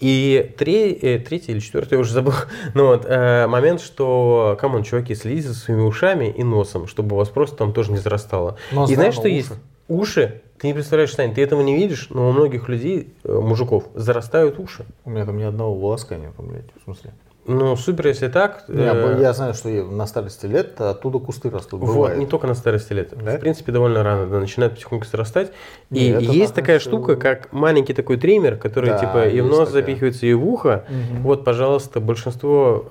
[0.00, 2.32] И тре- э, третий или четвертый, я уже забыл,
[2.74, 7.14] ну вот, э, момент, что, come on, чуваки, следите за своими ушами и носом, чтобы
[7.14, 8.56] у вас просто там тоже не зарастало.
[8.72, 9.30] Нос, и знаешь, что уши.
[9.30, 9.52] есть?
[9.88, 13.84] Уши, ты не представляешь, Сань, ты этого не видишь, но у многих людей, э, мужиков,
[13.94, 14.86] зарастают уши.
[15.04, 17.12] У меня там ни одного волоска нету, блядь, в смысле.
[17.46, 18.64] Ну, супер, если так.
[18.68, 21.80] Я, э, я знаю, что на старости лет оттуда кусты растут.
[21.80, 22.18] Вот, бывает.
[22.18, 23.12] не только на старости лет.
[23.16, 23.36] Да?
[23.36, 25.50] В принципе, довольно рано да, начинает потихоньку срастать.
[25.90, 29.46] И это есть такая всё- штука, как маленький такой триммер, который Да, типа и в
[29.46, 29.72] нос такая.
[29.82, 30.84] запихивается, и в ухо.
[30.88, 31.22] Мгм.
[31.22, 32.84] Вот, пожалуйста, большинство,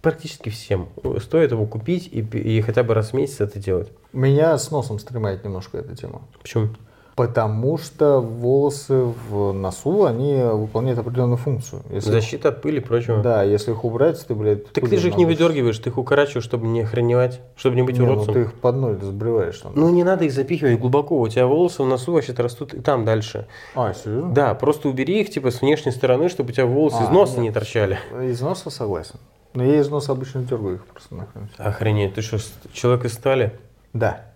[0.00, 0.88] практически всем,
[1.20, 3.88] стоит его купить и, и хотя бы раз в месяц это делать.
[4.12, 6.22] Меня с носом стремает немножко эта тема.
[6.40, 6.68] Почему?
[7.14, 8.94] Потому что волосы
[9.28, 11.82] в носу, они выполняют определенную функцию.
[11.90, 13.22] Если Защита от пыли и прочего.
[13.22, 14.72] Да, если их убрать, ты, блядь...
[14.72, 17.98] Так ты же их не выдергиваешь, ты их укорачиваешь, чтобы не охреневать, чтобы не быть
[17.98, 18.34] Не, ну уродцем.
[18.34, 19.72] ты их под ноль сбриваешь там.
[19.74, 23.04] Ну не надо их запихивать глубоко, у тебя волосы в носу вообще-то растут и там
[23.04, 23.46] дальше.
[23.74, 24.32] А, серьезно?
[24.32, 27.34] Да, просто убери их типа с внешней стороны, чтобы у тебя волосы А, из носа
[27.34, 27.42] нет.
[27.42, 27.98] не торчали.
[28.22, 29.16] Из носа согласен.
[29.54, 31.48] Но я из носа обычно дергаю их просто нахрен.
[31.58, 32.38] Охренеть, ты что,
[32.72, 33.52] человек из стали?
[33.92, 34.31] Да.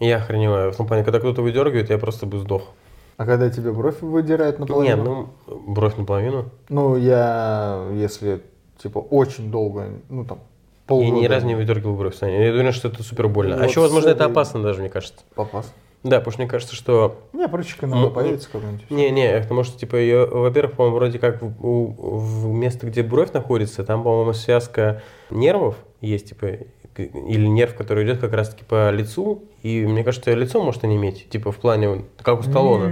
[0.00, 0.72] Я охреневаю.
[0.72, 2.62] В том плане, когда кто-то выдергивает, я просто бы сдох.
[3.16, 5.30] А когда тебе бровь выдирают Нет, наполовину?
[5.46, 6.50] ну, бровь наполовину.
[6.68, 8.42] Ну, я, если,
[8.80, 10.44] типа, очень долго, ну, там, Я
[10.86, 11.16] полгода...
[11.16, 12.44] ни разу не выдергивал бровь, Саня.
[12.44, 13.56] Я уверен, что это супер больно.
[13.56, 15.18] а Вот еще, возможно, это опасно даже, мне кажется.
[15.34, 15.72] Попас.
[16.04, 17.16] Да, потому что мне кажется, что...
[17.32, 18.88] Не, прыщик иногда Ну, появится как-нибудь.
[18.88, 23.82] Не-не, потому что, типа, ее, во-первых, по-моему, вроде как в, в место, где бровь находится,
[23.82, 26.46] там, по-моему, связка нервов есть, типа,
[26.98, 31.52] или нерв, который идет как раз-таки по лицу, и мне кажется, лицо может иметь, типа,
[31.52, 32.86] в плане, как у Сталлоне.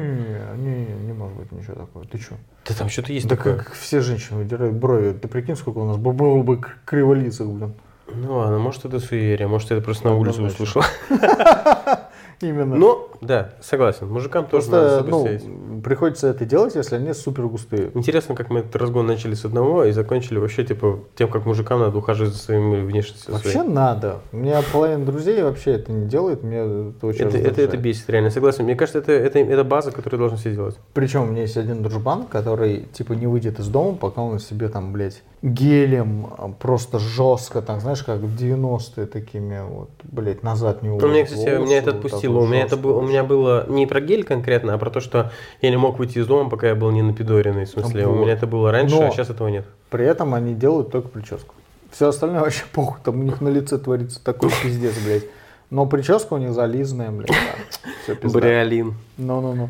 [0.56, 2.04] Не, не, не, не может быть ничего такого.
[2.06, 2.34] Ты что?
[2.66, 3.56] Да там что-то есть Да такое.
[3.56, 5.12] как все женщины выдирают брови.
[5.12, 7.74] Ты прикинь, сколько у нас бы было бы криволицых, блин.
[8.14, 10.82] Ну ладно, может, это суеверие, может, это просто на улице услышал.
[12.40, 12.76] Именно.
[12.76, 17.92] Но, да, согласен, мужикам тоже надо ну, приходится это делать, если они супер густые.
[17.94, 21.78] Интересно, как мы этот разгон начали с одного и закончили вообще, типа, тем, как мужикам
[21.78, 23.32] надо ухаживать за своими внешностью.
[23.32, 23.68] Вообще своей.
[23.68, 24.16] надо.
[24.32, 28.10] У меня половина друзей вообще это не делает, мне это очень Это, это, это бесит,
[28.10, 28.64] реально, согласен.
[28.64, 30.76] Мне кажется, это, это, это база, которую должны все делать.
[30.92, 34.68] Причем у меня есть один дружбан, который типа не выйдет из дома, пока он себе
[34.68, 40.82] там, блядь, гелем а, просто жестко, там, знаешь, как в 90-е такими вот, блядь, назад
[40.82, 42.32] не Ну, мне, уложит кстати, волосы, меня это отпустило.
[42.34, 45.00] вот У меня, это было, у меня было не про гель конкретно, а про то,
[45.00, 45.30] что
[45.60, 47.66] я не мог выйти из дома, пока я был не напидоренный.
[47.66, 48.20] В смысле, у Вот.
[48.22, 49.66] меня это было раньше, Но- а сейчас этого нет.
[49.90, 51.54] При этом они делают только прическу.
[51.90, 55.24] Все остальное вообще похуй, там у них на лице творится такой пиздец, блядь.
[55.70, 57.28] Но прическа у них зализанная, блядь.
[57.28, 57.90] Да.
[58.04, 58.38] Все пизда.
[58.40, 58.94] Бриолин.
[59.18, 59.68] Ну-ну-ну.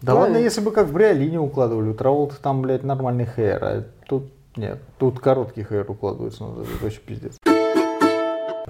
[0.00, 0.20] Да Да.
[0.20, 4.24] ладно, если бы как в Бриолине укладывали, у Траволта там, блядь, нормальный хейр, а тут
[4.56, 4.78] нет.
[4.98, 7.36] Тут короткий хейр укладывается, ну, это вообще пиздец.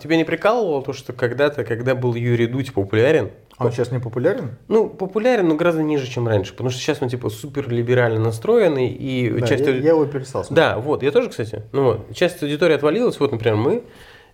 [0.02, 4.00] Тебя не прикалывало то, что когда-то, когда был Юрий Дудь популярен, А он сейчас не
[4.00, 4.56] популярен?
[4.66, 8.88] ну, популярен, но гораздо ниже, чем раньше, потому что сейчас он, типа, супер либерально настроенный,
[8.88, 9.64] и Да, часть...
[9.64, 10.56] я, ауди- я его перестал смотреть.
[10.56, 11.62] Да, вот, я тоже, кстати.
[11.72, 13.82] Ну вот, часть аудитории отвалилась, вот, например, мы,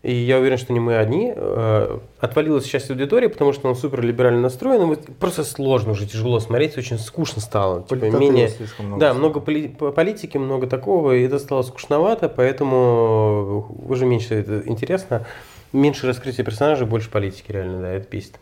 [0.03, 4.03] и я уверен, что не мы одни, э, отвалилась часть аудитории, потому что он супер
[4.03, 7.83] либерально настроен, вот просто сложно уже, тяжело смотреть, очень скучно стало.
[7.83, 8.49] Типа, менее...
[8.79, 14.35] много Да, много поли- по- политики, много такого, и это стало скучновато, поэтому уже меньше
[14.35, 15.27] это интересно.
[15.73, 18.37] Меньше раскрытия персонажей, больше политики, реально, да, это бесит.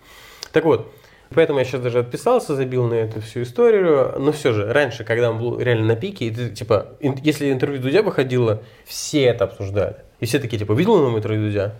[0.53, 0.93] Так вот,
[1.35, 5.31] поэтому я сейчас даже отписался, забил на эту всю историю, но все же, раньше, когда
[5.31, 9.97] он был реально на пике, и ты, типа, если интервью Дудя выходило, все это обсуждали.
[10.21, 11.75] И все такие, типа, видел нам интервью Дудя?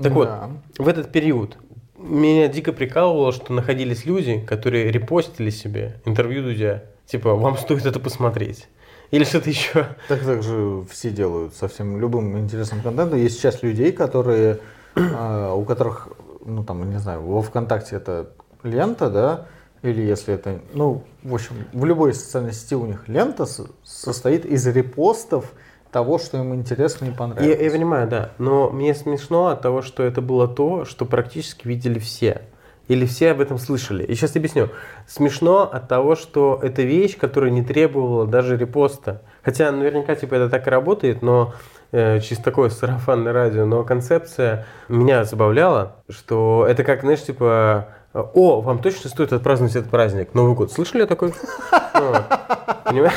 [0.00, 0.50] Так вот, Да.
[0.78, 1.56] в этот период
[1.98, 6.84] меня дико прикалывало, что находились люди, которые репостили себе интервью Дудя.
[7.06, 8.68] Типа, вам стоит это посмотреть.
[9.10, 9.88] Или что-то еще.
[10.08, 13.18] Так, так же все делают со всем любым интересным контентом.
[13.18, 14.60] Есть часть людей, которые,
[14.94, 16.08] э, у которых,
[16.44, 18.30] ну там, не знаю, во ВКонтакте это
[18.62, 19.46] лента, да,
[19.82, 24.44] или если это, ну, в общем, в любой социальной сети у них лента со- состоит
[24.46, 25.52] из репостов
[25.90, 27.60] того, что им интересно и Я, понравилось.
[27.60, 28.30] я понимаю, да.
[28.38, 32.42] Но мне смешно от того, что это было то, что практически видели все.
[32.88, 34.02] Или все об этом слышали.
[34.02, 34.68] И сейчас объясню.
[35.06, 39.22] Смешно от того, что это вещь, которая не требовала даже репоста.
[39.42, 41.54] Хотя наверняка типа это так и работает, но
[41.92, 43.64] э, через такое сарафанное радио.
[43.64, 49.90] Но концепция меня забавляла, что это как, знаешь, типа о, вам точно стоит отпраздновать этот
[49.90, 50.34] праздник.
[50.34, 50.72] Новый год.
[50.72, 51.32] Слышали такой?
[52.84, 53.14] Понимаешь?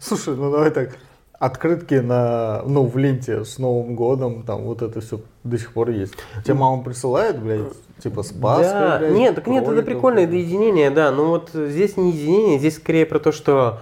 [0.00, 0.90] Слушай, ну давай так.
[1.40, 5.88] Открытки на, ну, в ленте с Новым годом, там вот это все до сих пор
[5.88, 6.12] есть.
[6.44, 7.62] Тебе мама присылает, блядь,
[7.98, 10.44] типа с Пасхой, Да, блядь, нет, так нет, это кроликов, прикольно, это блядь.
[10.44, 11.10] единение, да.
[11.10, 13.78] Но вот здесь не единение, здесь скорее про то, что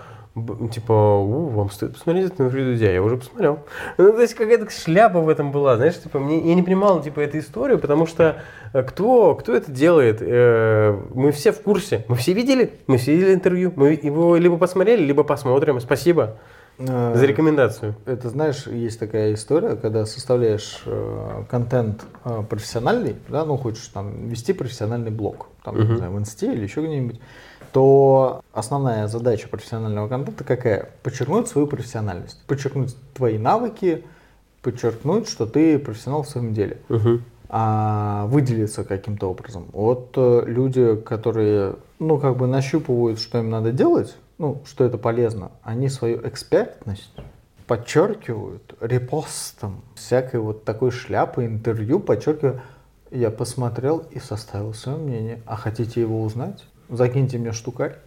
[0.71, 3.59] типа, у, вам стоит посмотреть это на Дудя, я уже посмотрел.
[3.97, 7.19] Ну, то есть какая-то шляпа в этом была, знаешь, типа, мне, я не понимал, типа,
[7.19, 8.37] эту историю, потому что
[8.73, 10.19] э, кто, кто это делает?
[10.21, 14.57] Э, Мы все в курсе, мы все видели, мы все видели интервью, мы его либо
[14.59, 16.37] посмотрели, либо посмотрим, спасибо
[16.79, 17.95] за рекомендацию.
[18.07, 24.29] Это, знаешь, есть такая история, когда составляешь э, контент э, профессиональный, да, ну, хочешь там
[24.29, 25.97] вести профессиональный блог, там, не Мгм.
[25.97, 27.21] знаю, в инсте или еще где-нибудь,
[27.73, 30.91] то основная задача профессионального контента какая?
[31.03, 34.05] Подчеркнуть свою профессиональность, подчеркнуть твои навыки,
[34.63, 36.79] подчеркнуть, что ты профессионал в своем деле.
[36.89, 37.25] Мгм.
[37.51, 39.69] а выделиться каким-то образом.
[39.73, 44.99] Вот э, люди, которые, ну, как бы нащупывают, что им надо делать, ну, что это
[44.99, 47.13] полезно, они свою экспертность
[47.67, 52.63] подчеркивают репостом, всякой вот такой шляпы, интервью, подчеркиваю,
[53.11, 55.43] я посмотрел и составил свое мнение.
[55.47, 56.65] А хотите его узнать?
[56.89, 57.97] Закиньте мне штукарь.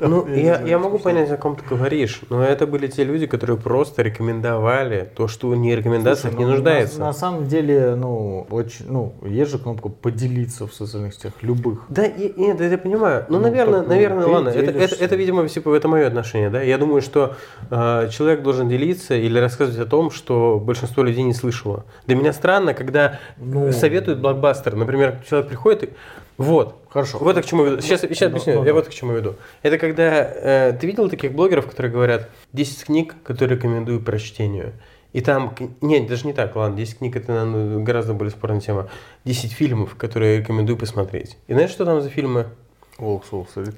[0.00, 3.56] Ну, я я, могу понять, о ком ты говоришь, но это были те люди, которые
[3.56, 6.98] просто рекомендовали то, что не рекомендациях не ну, нуждается.
[6.98, 11.84] На, самом деле, ну, очень, ну, есть же кнопка поделиться в социальных сетях, любых.
[11.88, 13.26] Да, и, нет, я понимаю.
[13.28, 14.48] Ну, Ну, наверное, ну, наверное, ты ладно.
[14.48, 16.62] Это, это, это, видимо, типа, это мое отношение, да.
[16.62, 17.36] Я думаю, что
[17.70, 21.84] э, человек должен делиться или рассказывать о том, что большинство людей не слышало.
[22.06, 23.72] Для меня странно, когда Ну.
[23.72, 24.74] советуют блокбастер.
[24.74, 25.88] Например, человек приходит и
[26.38, 26.76] вот.
[26.90, 27.18] Хорошо.
[27.18, 27.80] Вот я к чему веду.
[27.80, 28.54] Сейчас, сейчас Ну, объясню.
[28.60, 29.36] ну, я вот к чему веду.
[29.62, 34.72] Это когда э, ты видел таких блогеров, которые говорят 10 книг, которые рекомендую прочтению.
[35.12, 38.88] И там, нет, даже не так, ладно, 10 книг это наверное, гораздо более спорная тема.
[39.24, 41.36] 10 фильмов, которые рекомендую посмотреть.
[41.48, 42.46] И знаешь, что там за фильмы?
[42.98, 43.74] Волк с Уолл-стрит.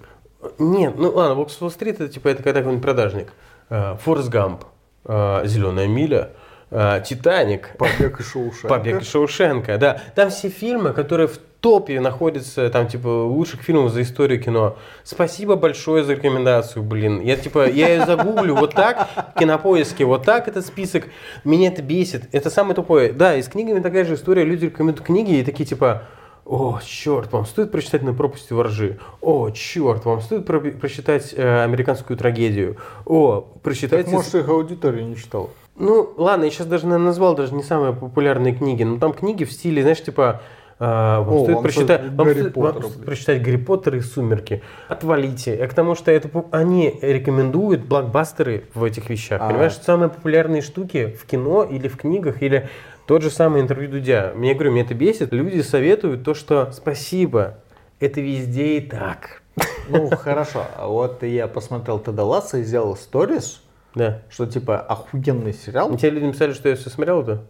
[0.58, 3.32] Нет, ну ладно, Волк с Уолл-стрит это типа это когда какой-нибудь продажник.
[3.70, 4.64] Э, Форрест Гамп,
[5.04, 6.30] Зеленая миля,
[6.70, 8.68] э, Титаник, Побег из Шоушенка.
[8.68, 10.00] Побег из Шоушенка, да.
[10.14, 14.76] Там все фильмы, которые в топе находятся, там, типа, лучших фильмов за историю кино.
[15.02, 17.22] Спасибо большое за рекомендацию, блин.
[17.22, 21.06] Я, типа, я ее загуглю вот так, в кинопоиске, вот так этот список.
[21.42, 22.28] Меня это бесит.
[22.32, 23.14] Это самое тупое.
[23.14, 24.44] Да, и с книгами такая же история.
[24.44, 26.02] Люди рекомендуют книги и такие, типа,
[26.44, 28.98] о, черт, вам стоит прочитать «На пропасти воржи».
[29.22, 32.76] О, черт, вам стоит про- прочитать э, американскую трагедию.
[33.06, 34.10] О, Так, прочитайте...
[34.10, 35.48] может, их аудитория не читала.
[35.78, 39.44] Ну, ладно, я сейчас даже наверное, назвал даже не самые популярные книги, но там книги
[39.44, 40.42] в стиле, знаешь, типа
[40.84, 43.04] э, вам О, стоит вам прочитать, стоит вам Гарри стоит- вам стоит блин.
[43.06, 44.62] прочитать Гарри Поттер и Сумерки.
[44.88, 45.54] Отвалите.
[45.62, 49.40] А к тому, что это они рекомендуют блокбастеры в этих вещах.
[49.42, 49.48] А.
[49.48, 52.68] Понимаешь, самые популярные штуки в кино или в книгах, или
[53.06, 54.32] тот же самый интервью Дудя.
[54.34, 55.32] Мне говорю, меня это бесит.
[55.32, 57.58] Люди советуют то, что спасибо,
[58.00, 59.42] это везде и так.
[59.88, 60.64] Ну, хорошо.
[60.78, 63.62] А вот я посмотрел Теда Ласса и сделал сторис,
[63.94, 64.22] Да.
[64.30, 65.94] что типа охуенный сериал.
[65.96, 67.42] Тебе люди написали, что я все смотрел это?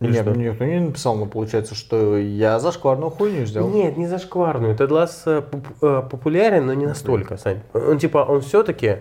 [0.00, 0.34] Нет, что?
[0.34, 3.68] никто не написал, но получается, что я зашкварную хуйню сделал.
[3.68, 4.74] Нет, не зашкварную.
[4.74, 5.26] Тед Ласс
[5.80, 7.60] популярен, но не настолько, Сань.
[7.74, 8.98] Он типа, он все-таки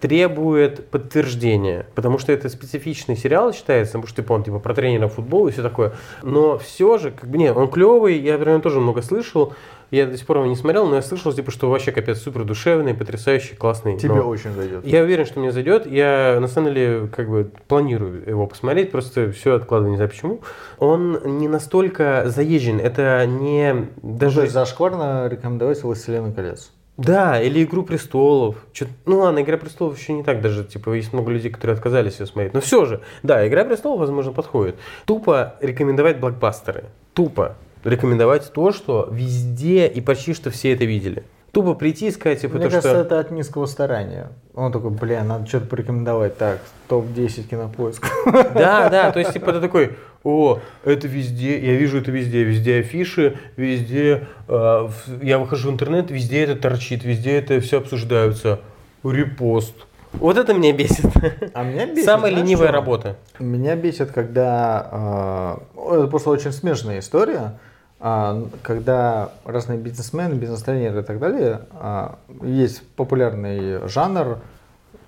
[0.00, 5.08] требует подтверждения, потому что это специфичный сериал считается, потому что типа, он типа про тренера
[5.08, 5.94] футбола и все такое.
[6.22, 9.54] Но все же, как бы нет, он клевый, я него тоже много слышал.
[9.90, 12.44] Я до сих пор его не смотрел, но я слышал, типа, что вообще капец супер
[12.44, 13.96] душевный, потрясающий, классный.
[13.98, 14.84] Тебе Но- очень зайдет.
[14.86, 15.86] я уверен, что мне зайдет.
[15.86, 20.40] Я на самом деле как бы планирую его посмотреть, просто все откладываю, не знаю почему.
[20.78, 23.72] Он не настолько заезжен, это не
[24.02, 26.72] Ну, даже то есть зашкварно рекомендовать «Властелина колец».
[26.96, 28.56] да, или Игру престолов.
[28.72, 30.64] Чё- Ну ладно, Игра престолов еще не так даже.
[30.64, 32.54] Типа, есть много людей, которые отказались ее смотреть.
[32.54, 34.76] Но все же, да, Игра престолов, возможно, подходит.
[35.04, 36.84] Тупо рекомендовать блокбастеры.
[37.12, 37.54] Тупо
[37.84, 41.24] рекомендовать то, что везде и почти что все это видели.
[41.56, 43.00] Тупо прийти и сказать, типа, Мне то, кажется, что...
[43.00, 44.28] это от низкого старания.
[44.54, 46.36] Он такой, бля, надо что-то порекомендовать.
[46.36, 46.58] Так,
[46.88, 48.06] топ-10 кинопоиск.
[48.54, 52.80] Да, да, то есть, типа, ты такой, о, это везде, я вижу это везде, везде
[52.80, 54.88] афиши, везде, э,
[55.22, 58.60] я выхожу в интернет, везде это торчит, везде это все обсуждаются.
[59.02, 59.74] Репост.
[60.14, 61.06] Вот это меня бесит.
[61.54, 62.74] А меня бесит, Самая знаешь, ленивая что?
[62.74, 63.16] работа.
[63.38, 65.58] Меня бесит, когда...
[65.74, 67.58] э, это просто очень смешная история.
[67.98, 74.38] А, когда разные бизнесмены, бизнес-тренеры и так далее, а, есть популярный жанр,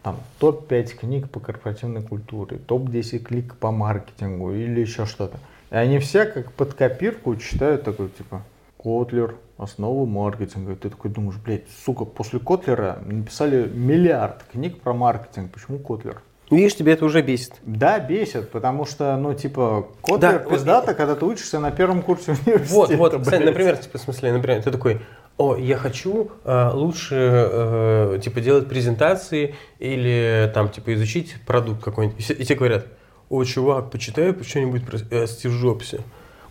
[0.02, 5.38] там, топ-5 книг по корпоративной культуре, топ-10 книг по маркетингу или еще что-то.
[5.70, 8.42] И они все как под копирку читают такой, типа,
[8.78, 10.72] Котлер, основы маркетинга.
[10.72, 15.50] И ты такой думаешь, блядь, сука, после Котлера написали миллиард книг про маркетинг.
[15.52, 16.22] Почему Котлер?
[16.50, 17.54] Видишь, тебя это уже бесит.
[17.62, 22.02] Да, бесит, потому что, ну, типа, Котлер Да, вот пиздато, когда ты учишься на первом
[22.02, 22.96] курсе университета.
[22.96, 23.26] Вот, вот.
[23.26, 25.02] Сань, например, типа, в смысле, например, ты такой,
[25.36, 32.30] о, я хочу э, лучше, э, типа, делать презентации или, там, типа, изучить продукт какой-нибудь.
[32.30, 32.86] И И тебе говорят,
[33.28, 36.00] о, чувак, почитай что-нибудь про э, Стив Джобсе.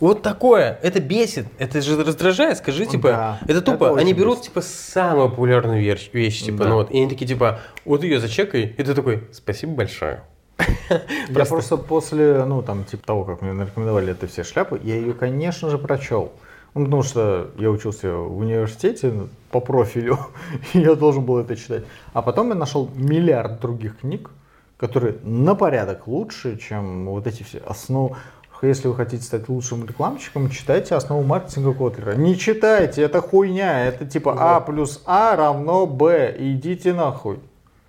[0.00, 4.38] Вот такое, это бесит, это же раздражает, скажи, типа, Да, это тупо, это они берут,
[4.38, 4.50] бесит.
[4.50, 6.68] типа, самую популярную вещь, вещь типа, Да.
[6.68, 10.22] ну вот, и они такие, типа, вот ее зачекай, и ты такой, спасибо большое.
[11.28, 15.12] Я просто после, ну, там, типа того, как мне нарекомендовали это все шляпы, я ее,
[15.14, 16.32] конечно же, прочел.
[16.74, 19.12] Ну, потому что я учился в университете
[19.50, 20.18] по профилю,
[20.74, 21.84] и я должен был это читать.
[22.12, 24.30] А потом я нашел миллиард других книг,
[24.76, 28.16] которые на порядок лучше, чем вот эти все основы.
[28.60, 32.14] Если вы хотите стать лучшим рекламщиком, читайте основу маркетинга Котлера.
[32.16, 33.86] Не читайте, это хуйня.
[33.86, 36.34] Это типа А плюс А равно Б.
[36.36, 37.38] Идите нахуй.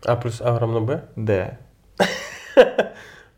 [0.06, 1.58] А плюс А равно Б, Да.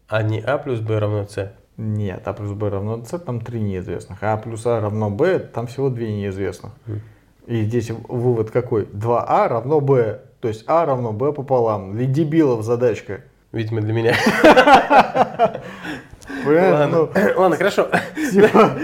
[0.07, 1.53] а не А плюс Б равно С.
[1.77, 4.19] Нет, А плюс Б равно С, там три неизвестных.
[4.21, 6.73] А плюс А равно Б, там всего две неизвестных.
[7.47, 8.83] И здесь вывод какой?
[8.83, 10.19] 2А равно Б.
[10.41, 11.95] То есть А равно Б пополам.
[11.95, 13.21] Для дебилов задачка.
[13.51, 14.13] Видимо, для меня.
[16.43, 16.89] Понимаешь?
[16.91, 17.09] Ну,
[17.41, 17.89] Ладно, хорошо.
[18.31, 18.77] типа,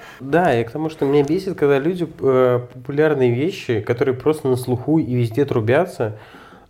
[0.20, 4.56] Да, и к тому, что меня бесит, когда люди э, популярные вещи, которые просто на
[4.56, 6.18] слуху и везде трубятся,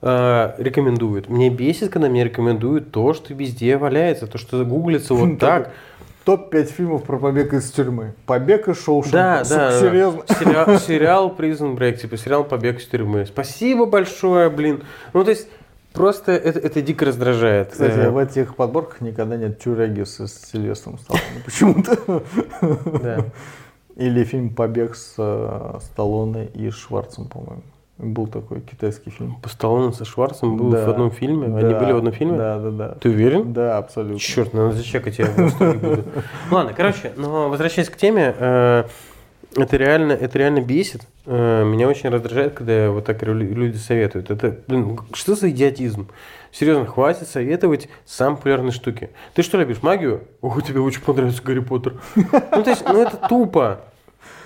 [0.02, 1.28] э, рекомендуют.
[1.28, 5.70] Мне бесит, когда мне рекомендуют то, что везде валяется, то, что гуглится вот так.
[6.24, 8.14] Топ-5 фильмов про побег из тюрьмы.
[8.24, 9.12] Побег из Шоушенка.
[9.12, 9.80] Да, Сука, да.
[9.80, 10.22] Серьезно.
[10.40, 13.26] Сериал, сериал Prison Break, типа сериал Побег из тюрьмы.
[13.26, 14.84] Спасибо большое, блин.
[15.12, 15.48] Ну, то есть,
[15.94, 17.70] просто это, это дико раздражает.
[17.72, 21.24] Кстати, Э, в этих подборках никогда нет тюряги с Сильвестром Сталлоне.
[21.46, 22.22] Почему-то.
[23.02, 23.24] да.
[23.96, 27.62] Или фильм «Побег» с э, Сталлоне и Шварцем, по-моему.
[27.96, 29.36] Был такой китайский фильм.
[29.40, 30.84] По Сталлоне со Шварцем был Да.
[30.84, 31.46] в одном фильме.
[31.46, 32.36] Они Да, были в одном фильме?
[32.36, 32.88] Да, да, да.
[33.00, 33.52] Ты уверен?
[33.52, 34.18] Да, абсолютно.
[34.18, 36.04] Черт, надо зачекать, я просто не буду.
[36.50, 38.84] Ладно, короче, но возвращаясь к теме, э,
[39.56, 41.02] это реально, это реально бесит.
[41.26, 44.30] Э, Меня очень раздражает, когда вот так лю- люди советуют.
[44.30, 46.08] Это, блин, что за идиотизм?
[46.52, 49.10] Серьезно, хватит советовать самые популярные штуки.
[49.34, 50.22] Ты что любишь, магию?
[50.40, 51.94] Ох, тебе очень понравится Гарри Поттер.
[52.14, 53.80] Ну, то есть, ну это тупо.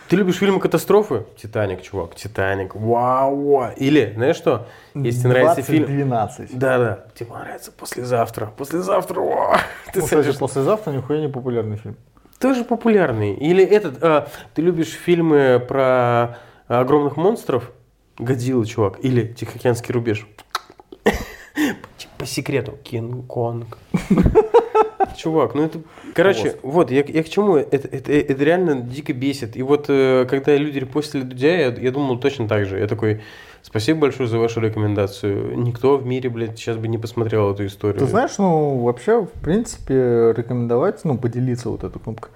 [0.08, 1.26] Ты любишь фильмы катастрофы?
[1.36, 2.74] Титаник, чувак, Титаник.
[2.74, 3.64] Вау.
[3.76, 4.66] Или, знаешь что?
[4.94, 5.84] Если тебе нравится фильм...
[5.84, 6.58] 12.
[6.58, 7.04] Да, да.
[7.14, 8.46] Тебе понравится послезавтра.
[8.56, 9.20] Послезавтра.
[9.20, 9.56] О,
[9.92, 11.96] ты Ну, кстати, послезавтра нихуя не популярный фильм.
[12.38, 13.34] Тоже популярный.
[13.34, 17.72] Или этот, а, ты любишь фильмы про огромных монстров?
[18.18, 18.98] Годзилла, чувак.
[19.02, 20.26] Или Тихоокеанский рубеж.
[22.18, 22.78] По секрету.
[22.82, 23.78] Кинг-Конг.
[25.16, 25.80] Чувак, ну это...
[26.14, 27.56] Короче, вот, я, я к чему?
[27.56, 29.56] Это, это, это реально дико бесит.
[29.56, 32.78] И вот, э, когда люди репостили Дудя, я, я думал точно так же.
[32.78, 33.22] Я такой,
[33.68, 35.58] спасибо большое за вашу рекомендацию.
[35.58, 37.98] Никто в мире, блядь, сейчас бы не посмотрел эту историю.
[37.98, 42.30] Ты знаешь, ну, вообще, в принципе, рекомендовать, ну, поделиться вот этой кнопкой.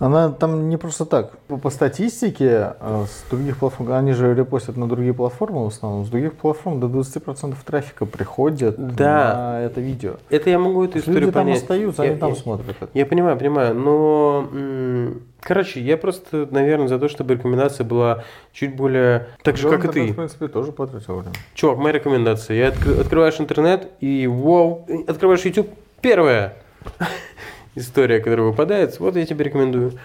[0.00, 1.38] Она там не просто так.
[1.46, 6.04] По, по статистике э, с других платформ, они же репостят на другие платформы в основном,
[6.04, 9.34] с других платформ до 20% трафика приходят Да.
[9.34, 10.14] на это видео.
[10.30, 11.62] Это я могу эту историю люди там понять.
[11.62, 12.90] остаются, Я- они там я- смотрят это.
[12.92, 14.48] Я понимаю, понимаю, но,
[15.40, 19.84] короче, я просто, наверное, за то, чтобы рекомендация была чуть более так же, Да, как
[19.84, 20.12] и ты.
[20.12, 21.32] В принципе, тоже потратил время.
[21.54, 22.56] Чувак, моя рекомендация.
[22.56, 25.68] Я откры- открываешь интернет и вау, открываешь YouTube,
[26.00, 26.54] первая
[27.74, 29.98] история, которая выпадает, вот я тебе рекомендую.